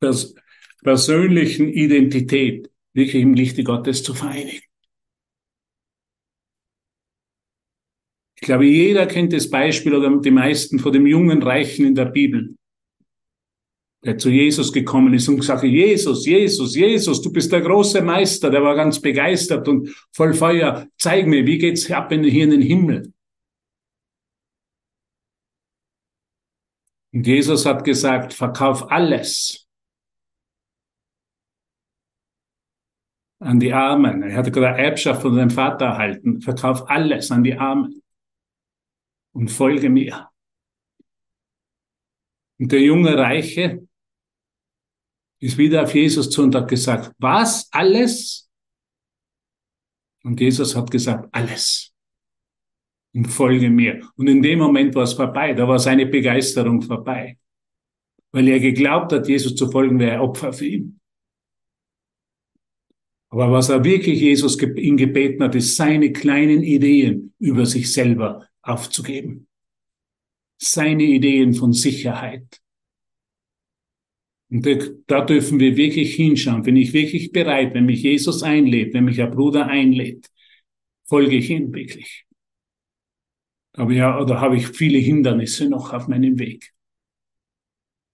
[0.00, 0.34] Pers
[0.82, 4.62] persönlichen Identität wirklich im Lichte Gottes zu vereinigen.
[8.36, 12.06] Ich glaube, jeder kennt das Beispiel oder die meisten von dem jungen Reichen in der
[12.06, 12.56] Bibel,
[14.02, 18.50] der zu Jesus gekommen ist und gesagt, Jesus, Jesus, Jesus, du bist der große Meister,
[18.50, 20.88] der war ganz begeistert und voll Feuer.
[20.96, 23.12] Zeig mir, wie geht's ab in, hier in den Himmel?
[27.12, 29.69] Und Jesus hat gesagt, verkauf alles
[33.40, 34.22] an die Armen.
[34.22, 36.40] Er hatte gerade Erbschaft von seinem Vater erhalten.
[36.40, 38.02] Verkauf alles an die Armen
[39.32, 40.28] und folge mir.
[42.58, 43.86] Und der junge Reiche
[45.40, 47.68] ist wieder auf Jesus zu und hat gesagt, was?
[47.72, 48.50] Alles?
[50.22, 51.94] Und Jesus hat gesagt, alles.
[53.14, 54.06] Und folge mir.
[54.16, 55.54] Und in dem Moment war es vorbei.
[55.54, 57.38] Da war seine Begeisterung vorbei.
[58.32, 60.99] Weil er geglaubt hat, Jesus zu folgen, wäre Opfer für ihn.
[63.32, 68.48] Aber was er wirklich Jesus ihn gebeten hat, ist seine kleinen Ideen über sich selber
[68.60, 69.46] aufzugeben.
[70.60, 72.60] Seine Ideen von Sicherheit.
[74.50, 74.66] Und
[75.06, 76.62] da dürfen wir wirklich hinschauen.
[76.62, 80.28] Bin ich wirklich bereit, wenn mich Jesus einlädt, wenn mich ein Bruder einlädt,
[81.04, 82.26] folge ich ihm wirklich.
[83.74, 86.72] Aber ja, oder habe ich viele Hindernisse noch auf meinem Weg?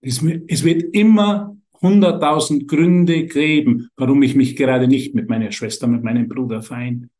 [0.02, 6.02] Es wird immer hunderttausend Gründe geben, warum ich mich gerade nicht mit meiner Schwester, mit
[6.02, 7.10] meinem Bruder vereinen,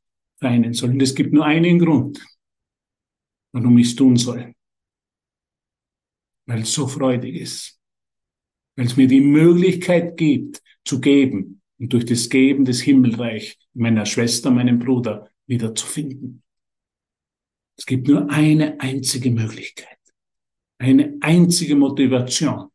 [0.73, 0.91] soll.
[0.91, 2.25] Und es gibt nur einen Grund,
[3.53, 4.55] warum ich es tun soll.
[6.47, 7.81] Weil es so freudig ist.
[8.77, 14.07] Weil es mir die Möglichkeit gibt, zu geben und durch das Geben des Himmelreich meiner
[14.07, 16.43] Schwester, meinem Bruder wiederzufinden.
[17.77, 19.99] Es gibt nur eine einzige Möglichkeit,
[20.79, 22.71] eine einzige Motivation.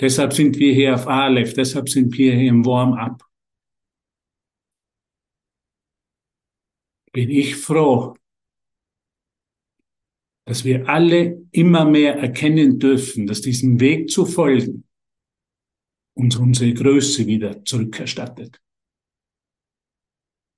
[0.00, 3.24] Deshalb sind wir hier auf Aleph, deshalb sind wir hier im Warm-up.
[7.12, 8.14] Bin ich froh,
[10.46, 14.84] dass wir alle immer mehr erkennen dürfen, dass diesem Weg zu folgen
[16.14, 18.60] uns unsere Größe wieder zurückerstattet.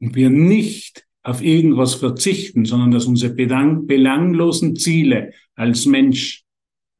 [0.01, 6.45] Und wir nicht auf irgendwas verzichten, sondern dass unsere belanglosen Ziele als Mensch,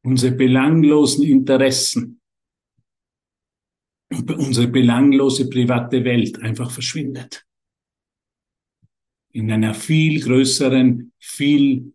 [0.03, 2.20] unsere belanglosen Interessen,
[4.11, 7.47] unsere belanglose private Welt einfach verschwindet.
[9.33, 11.93] In einer viel größeren, viel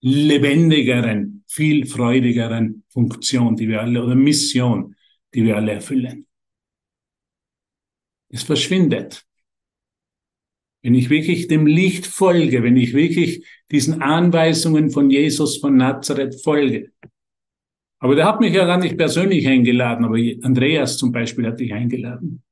[0.00, 4.94] lebendigeren, viel freudigeren Funktion, die wir alle, oder Mission,
[5.32, 6.26] die wir alle erfüllen.
[8.28, 9.24] Es verschwindet.
[10.82, 16.40] Wenn ich wirklich dem Licht folge, wenn ich wirklich diesen Anweisungen von Jesus von Nazareth
[16.42, 16.92] folge.
[17.98, 21.72] Aber der hat mich ja gar nicht persönlich eingeladen, aber Andreas zum Beispiel hat dich
[21.72, 22.42] eingeladen.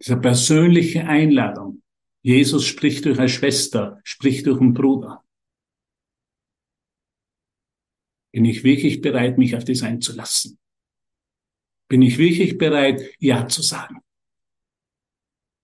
[0.00, 1.82] Diese persönliche Einladung.
[2.22, 5.24] Jesus spricht durch eine Schwester, spricht durch einen Bruder.
[8.32, 10.58] Bin ich wirklich bereit, mich auf das einzulassen?
[11.88, 14.00] Bin ich wirklich bereit, Ja zu sagen?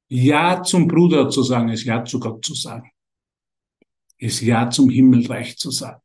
[0.08, 2.90] Ja zum Bruder zu sagen, ist Ja zu Gott zu sagen.
[4.18, 6.01] Ist Ja zum Himmelreich zu sagen.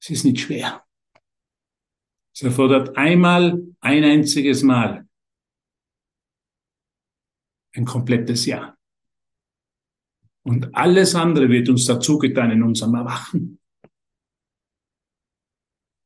[0.00, 0.84] Es ist nicht schwer.
[2.34, 5.06] Es erfordert einmal, ein einziges Mal
[7.72, 8.76] ein komplettes Ja.
[10.42, 13.58] Und alles andere wird uns dazu getan in unserem Erwachen.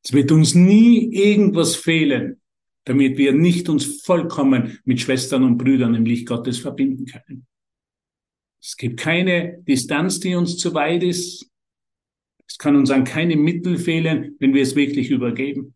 [0.05, 2.41] Es wird uns nie irgendwas fehlen,
[2.85, 7.47] damit wir nicht uns vollkommen mit Schwestern und Brüdern im Licht Gottes verbinden können.
[8.61, 11.51] Es gibt keine Distanz, die uns zu weit ist.
[12.47, 15.75] Es kann uns an keine Mittel fehlen, wenn wir es wirklich übergeben.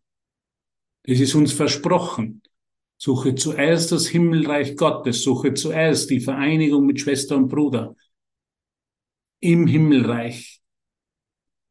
[1.03, 2.41] Es ist uns versprochen.
[2.97, 7.95] Suche zuerst das Himmelreich Gottes, suche zuerst die Vereinigung mit Schwester und Bruder
[9.39, 10.61] im Himmelreich.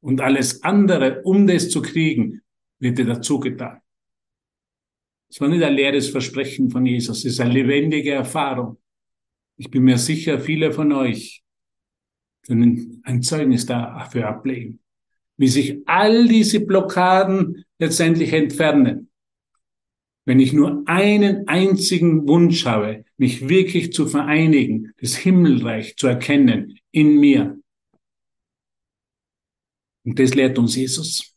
[0.01, 2.41] Und alles andere, um das zu kriegen,
[2.79, 3.81] wird dir dazu getan.
[5.29, 8.79] Es war nicht ein leeres Versprechen von Jesus, es ist eine lebendige Erfahrung.
[9.57, 11.43] Ich bin mir sicher, viele von euch
[12.47, 14.81] können ein Zeugnis dafür ablegen,
[15.39, 19.11] wie sich all diese Blockaden letztendlich entfernen.
[20.27, 26.79] Wenn ich nur einen einzigen Wunsch habe, mich wirklich zu vereinigen, das Himmelreich zu erkennen
[26.91, 27.59] in mir.
[30.05, 31.35] Und das lehrt uns Jesus.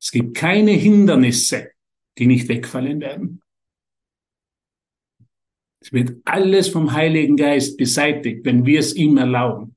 [0.00, 1.70] Es gibt keine Hindernisse,
[2.18, 3.42] die nicht wegfallen werden.
[5.82, 9.76] Es wird alles vom Heiligen Geist beseitigt, wenn wir es ihm erlauben.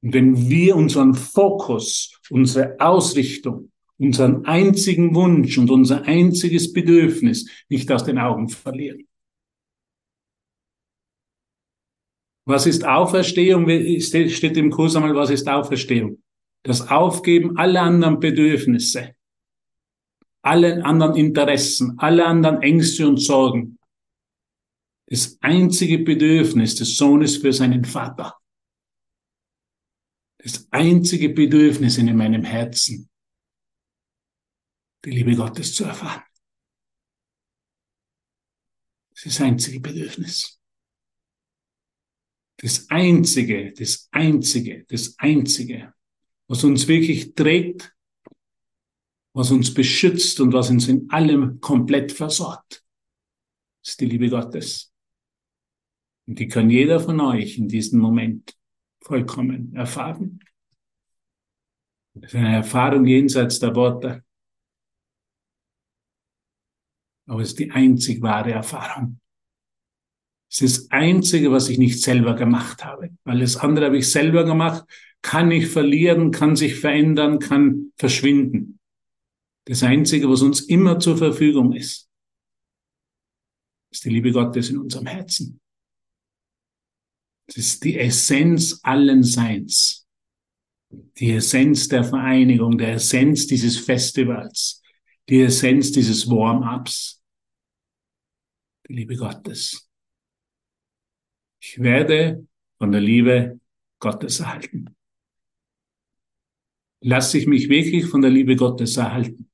[0.00, 8.04] Wenn wir unseren Fokus, unsere Ausrichtung, unseren einzigen Wunsch und unser einziges Bedürfnis nicht aus
[8.04, 9.08] den Augen verlieren.
[12.44, 13.68] Was ist Auferstehung?
[14.00, 16.22] Steht im Kurs einmal, was ist Auferstehung?
[16.62, 19.14] das Aufgeben aller anderen Bedürfnisse,
[20.42, 23.78] allen anderen Interessen, alle anderen Ängste und Sorgen.
[25.06, 28.36] Das einzige Bedürfnis des Sohnes für seinen Vater.
[30.38, 33.10] Das einzige Bedürfnis in meinem Herzen,
[35.04, 36.22] die Liebe Gottes zu erfahren.
[39.10, 40.60] Das ist das einzige Bedürfnis.
[42.60, 45.94] Das einzige, das einzige, das einzige,
[46.48, 47.94] was uns wirklich trägt,
[49.34, 52.84] was uns beschützt und was uns in allem komplett versorgt.
[53.84, 54.92] Ist die Liebe Gottes.
[56.26, 58.57] Und die kann jeder von euch in diesem Moment
[59.08, 60.38] vollkommen erfahren.
[62.14, 64.24] Das ist eine Erfahrung jenseits der Worte.
[67.26, 69.20] Aber es ist die einzig wahre Erfahrung.
[70.50, 73.10] Es ist das Einzige, was ich nicht selber gemacht habe.
[73.24, 74.84] Alles andere habe ich selber gemacht
[75.22, 78.78] kann ich verlieren, kann sich verändern, kann verschwinden.
[79.66, 82.08] Das Einzige, was uns immer zur Verfügung ist,
[83.90, 85.60] ist die Liebe Gottes in unserem Herzen.
[87.48, 90.06] Das ist die Essenz allen Seins.
[90.90, 94.82] Die Essenz der Vereinigung, der Essenz dieses Festivals,
[95.28, 97.22] die Essenz dieses Warm-ups.
[98.88, 99.90] Die Liebe Gottes.
[101.60, 102.46] Ich werde
[102.78, 103.60] von der Liebe
[103.98, 104.94] Gottes erhalten
[107.00, 109.50] lasse ich mich wirklich von der Liebe Gottes erhalten.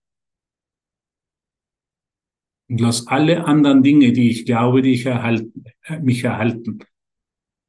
[2.68, 5.64] Und lass alle anderen Dinge, die ich glaube, die ich erhalten,
[6.00, 6.78] mich erhalten,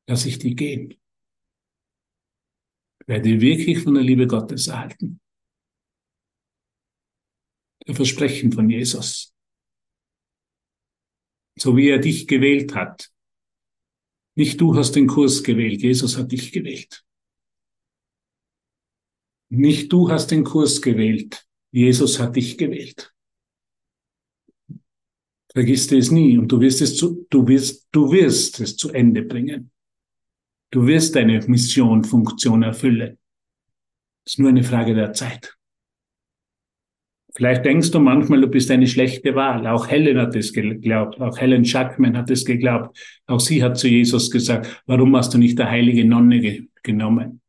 [0.08, 0.96] lass ich die gehen.
[3.08, 5.20] Werde wirklich von der Liebe Gottes erhalten.
[7.88, 9.34] Der Versprechen von Jesus.
[11.58, 13.12] So wie er dich gewählt hat.
[14.36, 17.06] Nicht du hast den Kurs gewählt, Jesus hat dich gewählt.
[19.50, 23.14] Nicht du hast den Kurs gewählt, Jesus hat dich gewählt.
[25.54, 29.22] Vergiss es nie und du wirst es zu, du wirst, du wirst es zu Ende
[29.22, 29.72] bringen.
[30.76, 33.18] Du wirst deine Mission, Funktion erfüllen.
[34.26, 35.56] Ist nur eine Frage der Zeit.
[37.34, 39.68] Vielleicht denkst du manchmal, du bist eine schlechte Wahl.
[39.68, 41.22] Auch Helen hat es geglaubt.
[41.22, 43.22] Auch Helen Schackman hat es geglaubt.
[43.26, 47.40] Auch sie hat zu Jesus gesagt, warum hast du nicht der heilige Nonne ge genommen?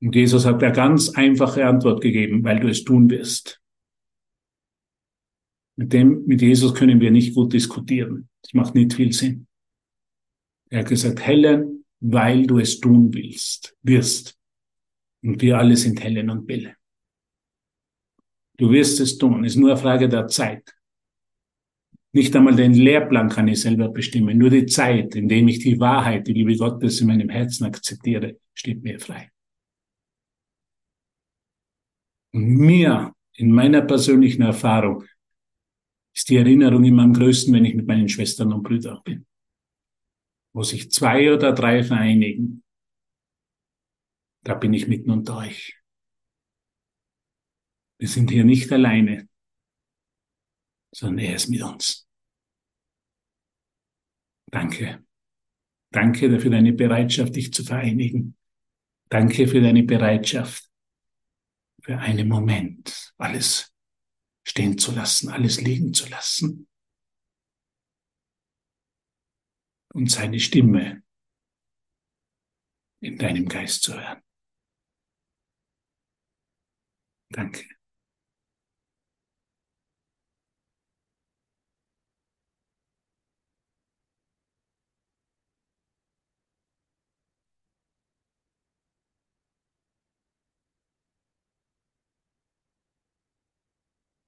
[0.00, 3.62] Und Jesus hat eine ganz einfache Antwort gegeben, weil du es tun wirst.
[5.76, 8.28] Mit dem, mit Jesus können wir nicht gut diskutieren.
[8.42, 9.47] Das macht nicht viel Sinn.
[10.70, 14.38] Er hat gesagt, Helen, weil du es tun willst, wirst.
[15.22, 16.76] Und wir alle sind Helen und Bille.
[18.56, 19.44] Du wirst es tun.
[19.44, 20.74] Es ist nur eine Frage der Zeit.
[22.12, 24.38] Nicht einmal den Lehrplan kann ich selber bestimmen.
[24.38, 28.38] Nur die Zeit, in dem ich die Wahrheit, die Liebe Gottes in meinem Herzen akzeptiere,
[28.54, 29.30] steht mir frei.
[32.32, 35.04] Und mir, in meiner persönlichen Erfahrung,
[36.14, 39.27] ist die Erinnerung immer am größten, wenn ich mit meinen Schwestern und Brüdern bin.
[40.58, 42.64] Wo sich zwei oder drei vereinigen,
[44.42, 45.80] da bin ich mitten unter euch.
[47.98, 49.28] Wir sind hier nicht alleine,
[50.92, 52.08] sondern er ist mit uns.
[54.50, 55.06] Danke.
[55.92, 58.36] Danke für deine Bereitschaft, dich zu vereinigen.
[59.10, 60.68] Danke für deine Bereitschaft,
[61.84, 63.72] für einen Moment alles
[64.42, 66.68] stehen zu lassen, alles liegen zu lassen
[69.94, 71.02] und seine Stimme
[73.00, 74.22] in deinem Geist zu hören.
[77.30, 77.64] Danke.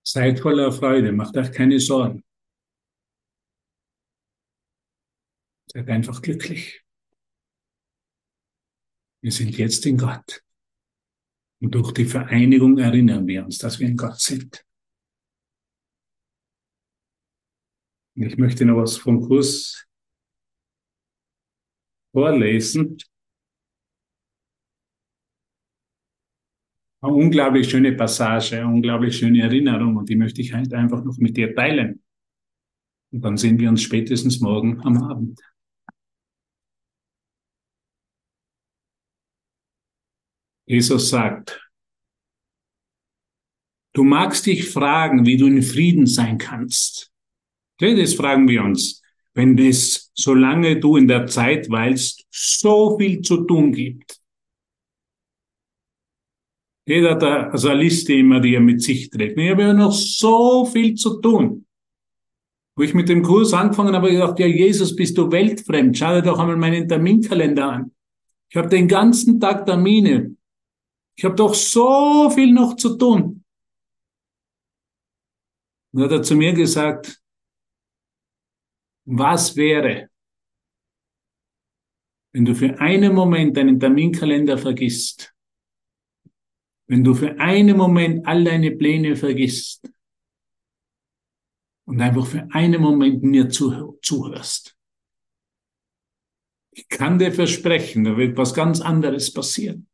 [0.02, 2.24] Seid voller Freude, macht euch keine Sorgen.
[5.72, 6.82] Seid einfach glücklich.
[9.22, 10.42] Wir sind jetzt in Gott.
[11.62, 14.64] Und durch die Vereinigung erinnern wir uns, dass wir in Gott sind.
[18.14, 19.86] Ich möchte noch was vom Kurs
[22.12, 22.98] vorlesen.
[27.02, 31.16] Eine unglaublich schöne Passage, eine unglaublich schöne Erinnerung und die möchte ich halt einfach noch
[31.18, 32.02] mit dir teilen.
[33.12, 35.40] Und dann sehen wir uns spätestens morgen am Abend.
[40.70, 41.68] Jesus sagt,
[43.92, 47.10] du magst dich fragen, wie du in Frieden sein kannst.
[47.80, 49.02] Das fragen wir uns,
[49.34, 54.20] wenn es, solange du in der Zeit weilst, so viel zu tun gibt.
[56.86, 59.36] Jeder hat also eine Liste immer, die er mit sich trägt.
[59.36, 61.66] Ich habe ja noch so viel zu tun.
[62.76, 65.98] Wo ich mit dem Kurs angefangen habe, habe ich gedacht, ja Jesus, bist du weltfremd?
[65.98, 67.92] Schau dir doch einmal meinen Terminkalender an.
[68.48, 70.36] Ich habe den ganzen Tag Termine.
[71.16, 73.44] Ich habe doch so viel noch zu tun.
[75.92, 77.20] Und hat er zu mir gesagt,
[79.04, 80.08] was wäre,
[82.32, 85.34] wenn du für einen Moment deinen Terminkalender vergisst,
[86.86, 89.90] wenn du für einen Moment all deine Pläne vergisst
[91.86, 94.76] und einfach für einen Moment mir zuhörst.
[96.72, 99.89] Ich kann dir versprechen, da wird was ganz anderes passieren.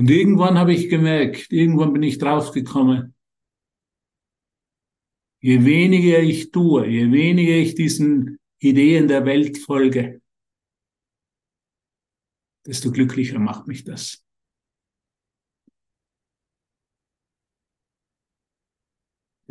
[0.00, 3.14] Und irgendwann habe ich gemerkt, irgendwann bin ich draufgekommen,
[5.42, 10.22] je weniger ich tue, je weniger ich diesen Ideen der Welt folge,
[12.64, 14.24] desto glücklicher macht mich das.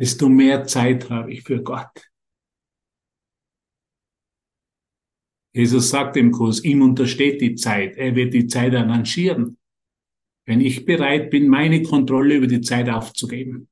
[0.00, 2.10] Desto mehr Zeit habe ich für Gott.
[5.52, 7.96] Jesus sagt im Kurs, ihm untersteht die Zeit.
[7.96, 9.59] Er wird die Zeit arrangieren
[10.50, 13.68] wenn ich bereit bin, meine Kontrolle über die Zeit aufzugeben.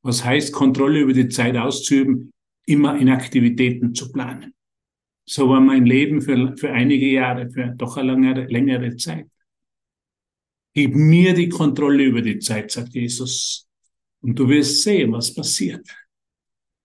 [0.00, 2.32] Was heißt, Kontrolle über die Zeit auszuüben?
[2.64, 4.54] Immer in Aktivitäten zu planen.
[5.28, 9.26] So war mein Leben für, für einige Jahre, für doch eine längere, längere Zeit.
[10.72, 13.68] Gib mir die Kontrolle über die Zeit, sagt Jesus.
[14.22, 15.86] Und du wirst sehen, was passiert.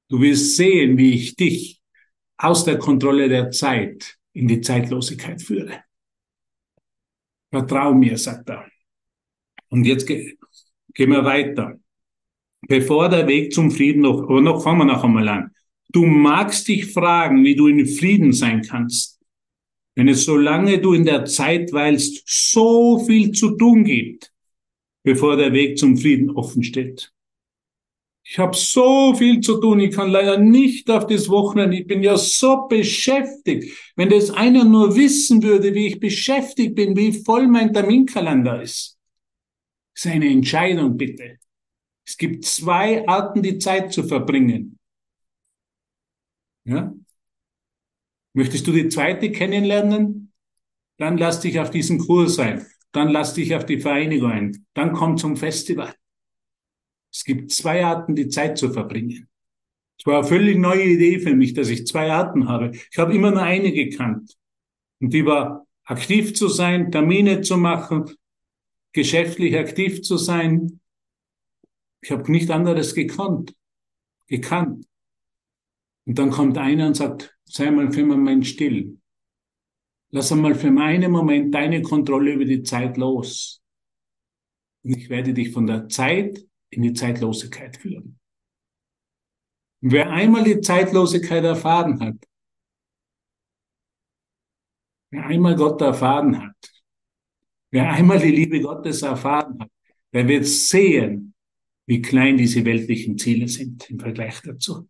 [0.10, 1.82] Du wirst sehen, wie ich dich
[2.36, 5.86] aus der Kontrolle der Zeit in die Zeitlosigkeit führe.
[7.50, 8.73] Vertrau mir, sagt er.
[9.74, 10.38] Und jetzt ge
[10.94, 11.80] gehen wir weiter.
[12.68, 15.52] Bevor der Weg zum Frieden noch, aber noch fangen wir noch einmal an.
[15.90, 19.20] Du magst dich fragen, wie du in Frieden sein kannst,
[19.96, 24.32] wenn es solange du in der Zeit weilst, so viel zu tun gibt,
[25.02, 27.12] bevor der Weg zum Frieden offen steht.
[28.24, 32.04] Ich habe so viel zu tun, ich kann leider nicht auf das Wochenende, ich bin
[32.04, 33.76] ja so beschäftigt.
[33.96, 38.93] Wenn das einer nur wissen würde, wie ich beschäftigt bin, wie voll mein Terminkalender ist.
[39.94, 41.38] Das ist eine Entscheidung, bitte.
[42.06, 44.80] Es gibt zwei Arten, die Zeit zu verbringen.
[46.66, 46.94] Ja?
[48.34, 50.34] Möchtest du die zweite kennenlernen?
[50.98, 52.66] Dann lass dich auf diesen Kurs ein.
[52.92, 54.66] Dann lass dich auf die Vereinigung ein.
[54.74, 55.94] Dann komm zum Festival.
[57.12, 59.28] Es gibt zwei Arten, die Zeit zu verbringen.
[60.00, 62.72] Es war eine völlig neue Idee für mich, dass ich zwei Arten habe.
[62.74, 64.36] Ich habe immer nur eine gekannt.
[65.00, 68.06] Und die war, aktiv zu sein, Termine zu machen,
[68.94, 70.80] geschäftlich aktiv zu sein.
[72.02, 73.56] Ich habe nicht anderes gekannt.
[74.28, 74.88] Gekannt.
[76.06, 79.00] Und dann kommt einer und sagt, sei mal für einen Moment still.
[80.12, 83.62] Lass einmal für einen Moment deine Kontrolle über die Zeit los.
[84.84, 88.20] Und ich werde dich von der Zeit in die Zeitlosigkeit führen.
[89.82, 92.18] Und wer einmal die Zeitlosigkeit erfahren hat,
[95.10, 96.73] wer einmal Gott erfahren hat,
[97.74, 99.72] wer einmal die Liebe Gottes erfahren hat,
[100.14, 101.34] der wird sehen,
[101.88, 104.88] wie klein diese weltlichen Ziele sind im Vergleich dazu.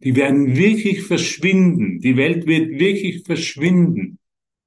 [0.00, 2.00] Die werden wirklich verschwinden.
[2.00, 4.18] Die Welt wird wirklich verschwinden,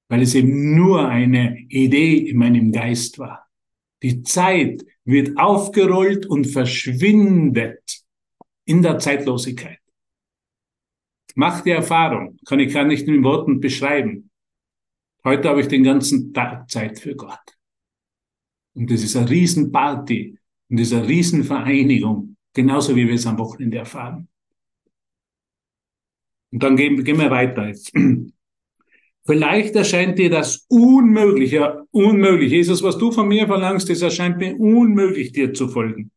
[0.09, 3.47] weil es eben nur eine Idee in meinem Geist war.
[4.03, 8.03] Die Zeit wird aufgerollt und verschwindet
[8.65, 9.79] in der Zeitlosigkeit.
[11.33, 14.30] Mach die Erfahrung, kann ich gar nicht in Worten beschreiben.
[15.23, 17.39] Heute habe ich den ganzen Tag Zeit für Gott.
[18.73, 20.37] Und das ist eine Riesenparty
[20.69, 24.27] und das ist eine Riesenvereinigung, genauso wie wir es am Wochenende erfahren.
[26.51, 27.93] Und dann gehen, gehen wir weiter jetzt.
[29.25, 32.51] Vielleicht erscheint dir das unmöglich, ja, unmöglich.
[32.51, 36.11] Jesus, was du von mir verlangst, das erscheint mir unmöglich, dir zu folgen.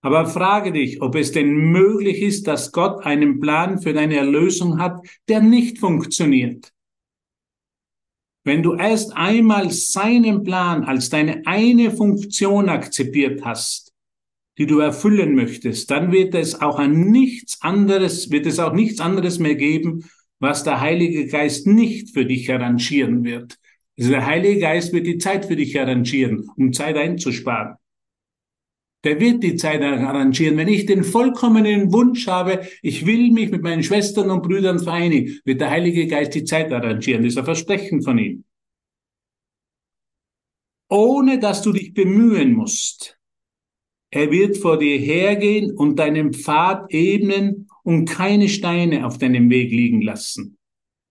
[0.00, 4.78] Aber frage dich, ob es denn möglich ist, dass Gott einen Plan für deine Erlösung
[4.78, 6.73] hat, der nicht funktioniert.
[8.44, 13.92] Wenn du erst einmal seinen Plan als deine eine Funktion akzeptiert hast,
[14.58, 19.00] die du erfüllen möchtest, dann wird es auch an nichts anderes, wird es auch nichts
[19.00, 20.04] anderes mehr geben,
[20.40, 23.56] was der Heilige Geist nicht für dich arrangieren wird.
[23.98, 27.76] Also der Heilige Geist wird die Zeit für dich arrangieren, um Zeit einzusparen.
[29.04, 30.56] Der wird die Zeit arrangieren.
[30.56, 35.40] Wenn ich den vollkommenen Wunsch habe, ich will mich mit meinen Schwestern und Brüdern vereinigen,
[35.44, 37.22] wird der Heilige Geist die Zeit arrangieren.
[37.22, 38.44] Das ist ein Versprechen von ihm.
[40.88, 43.18] Ohne dass du dich bemühen musst.
[44.10, 49.70] Er wird vor dir hergehen und deinen Pfad ebnen und keine Steine auf deinem Weg
[49.70, 50.56] liegen lassen,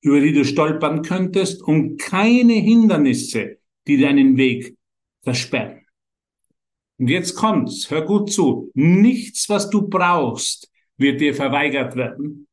[0.01, 4.77] über die du stolpern könntest und keine Hindernisse, die deinen Weg
[5.21, 5.82] versperren.
[7.03, 12.47] Und jetzt kommt's, hör gut zu, nichts, was du brauchst, wird dir verweigert werden.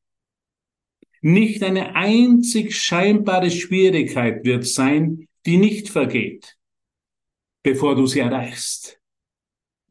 [1.21, 6.59] Nicht eine einzig scheinbare Schwierigkeit wird sein, die nicht vergeht,
[7.63, 9.01] bevor du sie erreichst.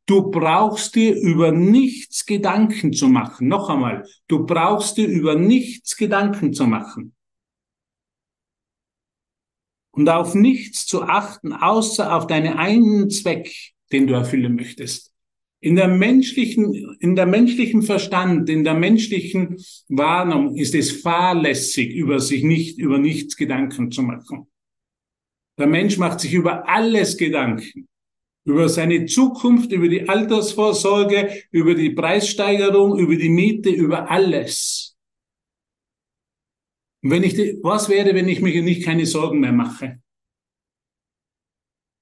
[0.06, 3.48] Du brauchst dir über nichts Gedanken zu machen.
[3.48, 7.16] Noch einmal, du brauchst dir über nichts Gedanken zu machen.
[9.92, 15.14] Und auf nichts zu achten, außer auf deinen einen Zweck, den du erfüllen möchtest.
[15.62, 19.58] In der menschlichen, in der menschlichen Verstand, in der menschlichen
[19.90, 24.48] Warnung ist es fahrlässig, über sich nicht, über nichts Gedanken zu machen.
[25.58, 27.90] Der Mensch macht sich über alles Gedanken
[28.50, 34.98] über seine Zukunft, über die Altersvorsorge, über die Preissteigerung, über die Miete, über alles.
[37.02, 40.02] Und wenn ich, was wäre, wenn ich mir nicht keine Sorgen mehr mache?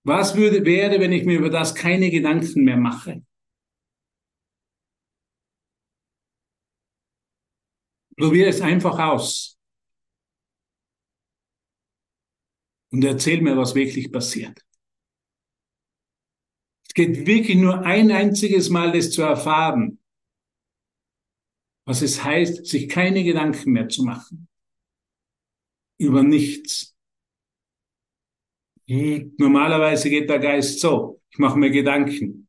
[0.07, 3.23] Was würde, wäre, wenn ich mir über das keine Gedanken mehr mache?
[8.15, 9.59] Probiere es einfach aus.
[12.89, 14.67] Und erzähl mir, was wirklich passiert
[16.97, 19.99] geht wirklich nur ein einziges Mal, das zu erfahren,
[21.85, 24.47] was es heißt, sich keine Gedanken mehr zu machen.
[25.99, 26.96] Über nichts.
[28.87, 32.47] Normalerweise geht der Geist so, ich mache mir Gedanken.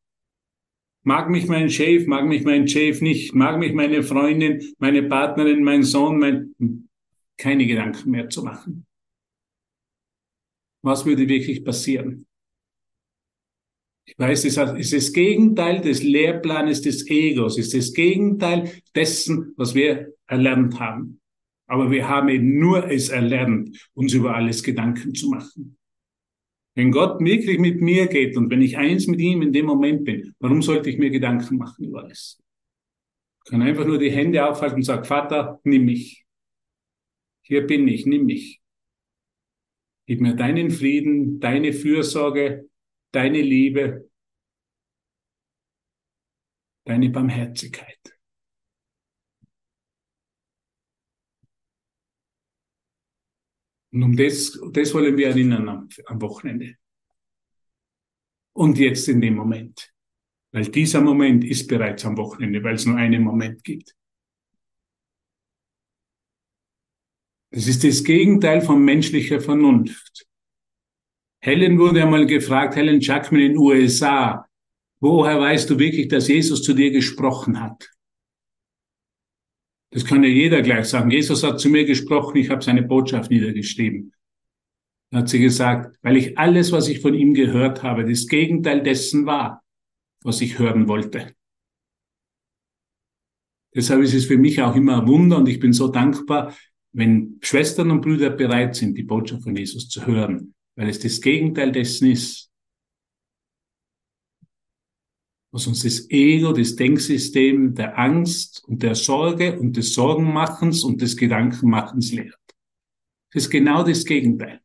[1.03, 5.63] Mag mich mein Chef, mag mich mein Chef nicht, mag mich meine Freundin, meine Partnerin,
[5.63, 6.87] mein Sohn, mein,
[7.37, 8.85] keine Gedanken mehr zu machen.
[10.81, 12.25] Was würde wirklich passieren?
[14.05, 19.53] Ich weiß, es ist das Gegenteil des Lehrplanes des Egos, es ist das Gegenteil dessen,
[19.57, 21.19] was wir erlernt haben.
[21.67, 25.78] Aber wir haben eben nur es erlernt, uns über alles Gedanken zu machen.
[26.79, 30.05] Wenn Gott wirklich mit mir geht und wenn ich eins mit ihm in dem Moment
[30.05, 32.41] bin, warum sollte ich mir Gedanken machen über alles?
[33.43, 36.25] Ich kann einfach nur die Hände aufhalten und sagen, Vater, nimm mich.
[37.41, 38.61] Hier bin ich, nimm mich.
[40.05, 42.69] Gib mir deinen Frieden, deine Fürsorge,
[43.11, 44.09] deine Liebe,
[46.85, 48.18] deine Barmherzigkeit.
[53.91, 56.75] Und um das, das wollen wir erinnern am, am Wochenende.
[58.53, 59.91] Und jetzt in dem Moment.
[60.51, 63.95] Weil dieser Moment ist bereits am Wochenende, weil es nur einen Moment gibt.
[67.51, 70.27] Das ist das Gegenteil von menschlicher Vernunft.
[71.41, 74.45] Helen wurde einmal gefragt, Helen Jackman in den USA,
[74.99, 77.89] woher weißt du wirklich, dass Jesus zu dir gesprochen hat?
[79.91, 81.09] Das kann ja jeder gleich sagen.
[81.09, 84.13] Jesus hat zu mir gesprochen, ich habe seine Botschaft niedergeschrieben.
[85.11, 88.83] Dann hat sie gesagt, weil ich alles, was ich von ihm gehört habe, das Gegenteil
[88.83, 89.63] dessen war,
[90.23, 91.33] was ich hören wollte.
[93.75, 96.55] Deshalb ist es für mich auch immer ein Wunder und ich bin so dankbar,
[96.91, 101.21] wenn Schwestern und Brüder bereit sind, die Botschaft von Jesus zu hören, weil es das
[101.21, 102.48] Gegenteil dessen ist,
[105.51, 111.01] was uns das Ego, das Denksystem der Angst und der Sorge und des Sorgenmachens und
[111.01, 112.39] des Gedankenmachens lehrt.
[113.31, 114.61] Das ist genau das Gegenteil.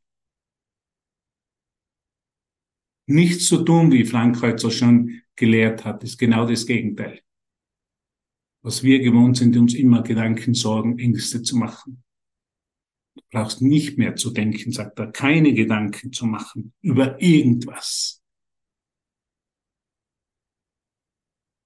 [3.06, 7.20] Nichts zu tun, wie Frank so schon gelehrt hat, ist genau das Gegenteil.
[8.62, 12.02] Was wir gewohnt sind, uns immer Gedanken, Sorgen, Ängste zu machen.
[13.14, 18.23] Du brauchst nicht mehr zu denken, sagt er, keine Gedanken zu machen über irgendwas.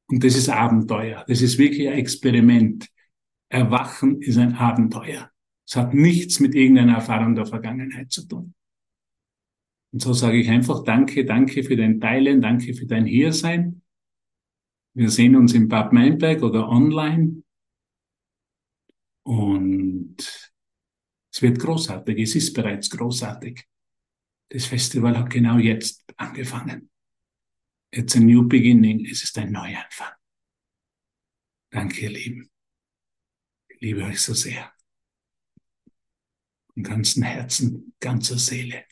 [0.09, 1.25] Und das ist Abenteuer.
[1.29, 2.89] Das ist wirklich ein Experiment.
[3.51, 5.31] Erwachen ist ein Abenteuer.
[5.67, 8.55] Es hat nichts mit irgendeiner Erfahrung der Vergangenheit zu tun.
[9.93, 13.83] Und so sage ich einfach Danke, danke für dein Teilen, danke für dein Hiersein.
[14.95, 17.43] Wir sehen uns in Bad Meinberg oder online.
[19.23, 20.17] Und
[21.33, 22.19] es wird großartig.
[22.19, 23.65] Es ist bereits großartig.
[24.49, 26.91] Das Festival hat genau jetzt angefangen.
[27.91, 29.07] It's a new beginning.
[29.07, 30.13] Es ist ein Neuanfang.
[31.71, 32.51] Danke, ihr Lieben.
[33.69, 34.73] Ich liebe euch so sehr.
[36.75, 38.85] Im ganzen Herzen, ganzer Seele,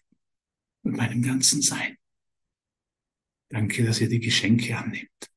[0.82, 1.98] mit meinem ganzen Sein.
[3.48, 5.30] Danke, dass ihr die Geschenke annimmt.